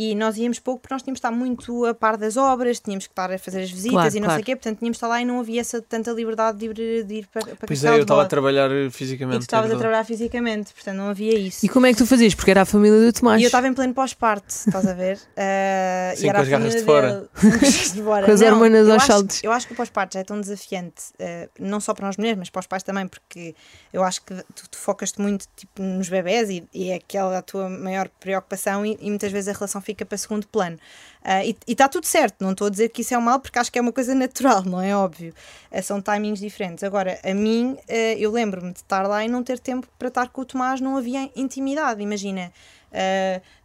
[0.00, 3.06] E nós íamos pouco porque nós tínhamos de estar muito a par das obras, tínhamos
[3.08, 4.32] que estar a fazer as visitas Claro, e não claro.
[4.38, 6.66] sei o quê, portanto tínhamos de estar lá e não havia essa tanta liberdade de
[6.66, 9.38] ir, de ir para, para Pois é, eu estava a trabalhar eh, E fisicamente.
[9.38, 11.66] tu estavas a trabalhar fisicamente, portanto não havia isso.
[11.66, 12.32] E como é que tu fazias?
[12.34, 13.40] Porque era a família do Tomás.
[13.40, 15.16] E eu estava em pleno pós-parto, estás a ver?
[15.16, 17.12] Uh, Sim, e era com a as garras de fora.
[17.12, 17.28] dele.
[17.40, 18.26] Com as garras de fora.
[18.26, 19.44] Com as hormonas eu aos acho- saltos.
[19.44, 22.38] Eu acho que o pós-parto já é tão desafiante, uh, não só para nós mulheres,
[22.38, 23.54] mas para os pais também, porque
[23.92, 27.42] eu acho que tu, tu focas-te muito tipo, nos bebés e, e é aquela a
[27.42, 30.76] tua maior preocupação e, e muitas vezes a relação fica para segundo plano.
[31.24, 33.58] Uh, e está tudo certo, não estou a dizer que isso é um mal, porque
[33.58, 35.34] acho que é uma coisa natural, não é óbvio.
[35.70, 36.82] Uh, são timings diferentes.
[36.84, 40.28] Agora, a mim, uh, eu lembro-me de estar lá e não ter tempo para estar
[40.28, 42.52] com o Tomás, não havia intimidade, imagina.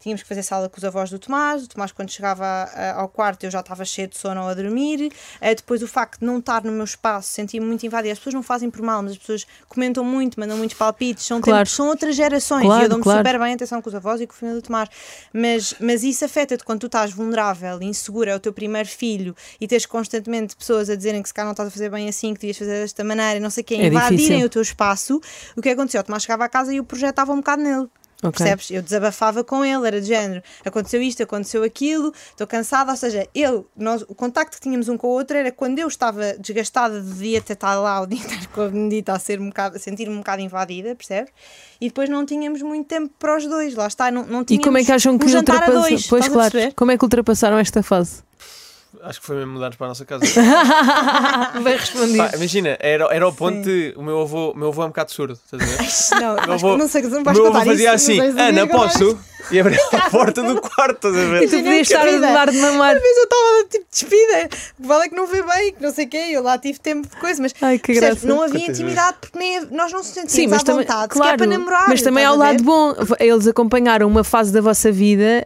[0.02, 1.64] Tínhamos que fazer sala com os avós do Tomás.
[1.64, 4.54] O Tomás, quando chegava a- ao quarto, eu já estava cheio de sono ou a
[4.54, 5.14] dormir.
[5.42, 8.12] Depois, o facto de não estar no meu espaço, sentia-me muito invadida.
[8.12, 11.26] As pessoas não fazem por mal, mas as pessoas comentam muito, mandam muitos palpites.
[11.26, 11.60] São, Claro.
[11.60, 13.20] tempos- são outras gerações Claro, e eu dou-me claro.
[13.20, 14.90] super bem atenção com os avós e com a família do Tomás.
[15.32, 17.43] Mas, mas isso afeta-te quando tu estás vulnerável
[17.82, 21.34] e insegura, é o teu primeiro filho e tens constantemente pessoas a dizerem que se
[21.34, 23.66] calhar não estás a fazer bem assim, que devias fazer desta maneira, não sei o
[23.66, 24.46] quê, É invadirem difícil.
[24.46, 25.22] o teu espaço.
[25.56, 26.02] O que aconteceu?
[26.02, 27.88] O Tomás chegava a casa e eu projetava um bocado nele.
[28.24, 28.38] Ok.
[28.38, 28.72] Percebes?
[28.72, 30.42] Eu desabafava com ele, era de género.
[30.66, 32.92] Aconteceu isto, aconteceu aquilo, estou cansada.
[32.92, 35.88] Ou seja, ele, nós, o contacto que tínhamos um com o outro era quando eu
[35.88, 39.40] estava desgastada de dia ter estado lá o dia inteiro com a Benedita a, ser
[39.40, 41.32] um bocado, a sentir-me um bocado invadida, percebes?
[41.82, 44.10] E depois não tínhamos muito tempo para os dois, lá está.
[44.10, 46.28] Não, não E tínhamos como é que acham que um jantar a ultrapassa- dois, Pois
[46.28, 46.54] claro.
[46.76, 48.24] Como é que ultrapassaram esta fase?
[49.02, 50.24] Acho que foi mesmo mudados para a nossa casa.
[51.64, 52.18] Bem respondido.
[52.18, 53.94] Pá, imagina, era, era o ponto de.
[53.98, 56.22] O meu avô, meu avô é um bocado surdo, estás a ver?
[56.22, 57.96] Não, meu acho avô, que não sei que não o vais meu avô contar fazia
[57.96, 59.20] isso, assim: Ana, posso?
[59.52, 61.44] E abria a porta do quarto, estás a ver?
[61.44, 62.94] E tu podias estar a dar de mamar.
[62.96, 66.06] Uma vez eu estava tipo despida, vale é que não vê bem, que não sei
[66.06, 68.22] o quê, eu lá tive tempo de coisa, mas Ai, que percebes?
[68.24, 68.28] graça.
[68.28, 71.32] não havia intimidade porque nem, nós não se sentíamos Sim, mas à também, vontade, claro,
[71.32, 71.90] sequer para namorar.
[71.90, 72.96] mas também há estás o a lado bom.
[73.20, 75.46] Eles acompanharam uma fase da vossa vida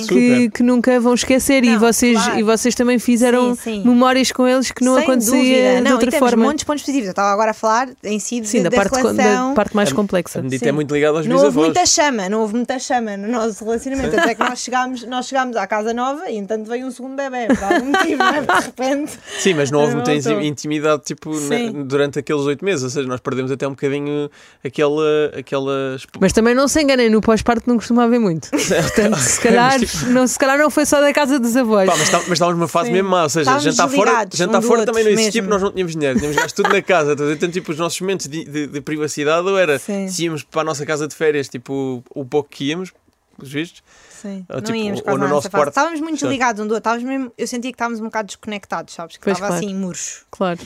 [0.00, 0.06] Sim.
[0.06, 2.38] que, que nunca vão esquecer e, Não, vocês, claro.
[2.38, 3.84] e vocês também fizeram Sim, sim.
[3.88, 5.74] memórias com eles que não Sem acontecia dúvida.
[5.76, 6.44] de não, outra e temos forma.
[6.44, 7.06] muitos pontos positivos.
[7.06, 9.48] Eu estava agora a falar em si de, Sim, da, da parte, relação.
[9.50, 10.38] da parte mais complexa.
[10.38, 10.68] A medita Sim.
[10.68, 11.66] é muito ligada aos Não houve bisavós.
[11.68, 14.18] muita chama, não houve muita chama no nosso relacionamento.
[14.18, 17.46] Até que nós chegámos, nós chegámos à casa nova e entanto veio um segundo bebê,
[17.48, 18.40] por algum motivo, não é?
[18.54, 19.12] De repente.
[19.38, 22.82] Sim, mas não houve Não muita intimidade tipo, na- durante aqueles oito meses.
[22.84, 24.30] Ou seja, nós perdemos até um bocadinho
[24.64, 25.04] aquela.
[25.36, 28.48] aquela exp- Mas também não se enganem, no pós-parto não costuma haver muito.
[28.54, 31.88] Portanto, se calhar, tipo, não, se calhar não foi só da casa dos avós.
[31.88, 32.92] Pá, mas, tá- mas estávamos numa fase Sim.
[32.94, 35.40] mesmo má, ou seja, Estávamos jantar fora, desligados jantar um do fora também não existia
[35.42, 35.48] mesmo.
[35.48, 37.12] porque nós não tínhamos dinheiro, tínhamos gasto tudo na casa.
[37.16, 37.32] a?
[37.32, 40.08] Então, tipo, os nossos momentos de, de- de privacidade ou era Sim.
[40.08, 42.92] se íamos para a nossa casa de férias, tipo, o pouco que íamos,
[43.38, 43.82] os vistos,
[44.22, 45.68] Sim, Ou não tipo, íamos ou no nada nosso quarto.
[45.68, 46.32] Estávamos muito Certo.
[46.32, 46.78] ligados um do outro.
[46.78, 49.16] Estávamos mesmo, eu sentia que estávamos um bocado desconectados, sabes?
[49.18, 49.66] Que Pois, estava claro.
[49.66, 50.24] assim, murcho.
[50.30, 50.60] Claro.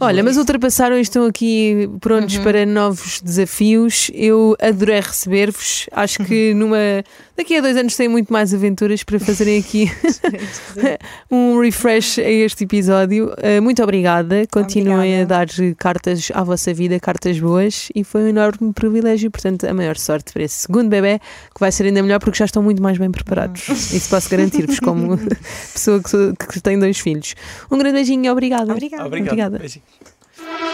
[0.00, 2.42] Olha, mas ultrapassaram e estão aqui prontos Uhum.
[2.42, 4.10] para novos desafios.
[4.12, 5.86] Eu adorei receber-vos.
[5.92, 6.58] Acho que Uhum.
[6.58, 7.04] numa
[7.38, 9.90] daqui a dois anos têm muito mais aventuras para fazerem aqui
[11.30, 13.32] um refresh a este episódio.
[13.32, 14.46] Uh, muito obrigada.
[14.50, 15.42] Continuem Obrigada.
[15.42, 19.30] a dar cartas à vossa vida, cartas boas, e foi um enorme privilégio.
[19.30, 21.20] Portanto, a maior sorte para esse segundo bebê,
[21.54, 23.68] que vai ser ainda melhor porque já estão muito mais bem preparados.
[23.68, 23.74] Uhum.
[23.74, 25.16] Isso posso garantir-vos, como
[25.72, 27.34] pessoa que, que tem dois filhos.
[27.70, 28.72] Um grande beijinho e obrigada.
[28.72, 29.06] Obrigada.
[29.06, 29.58] Obrigada.
[29.58, 29.84] Beijinho.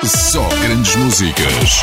[0.02, 1.82] Só grandes músicas.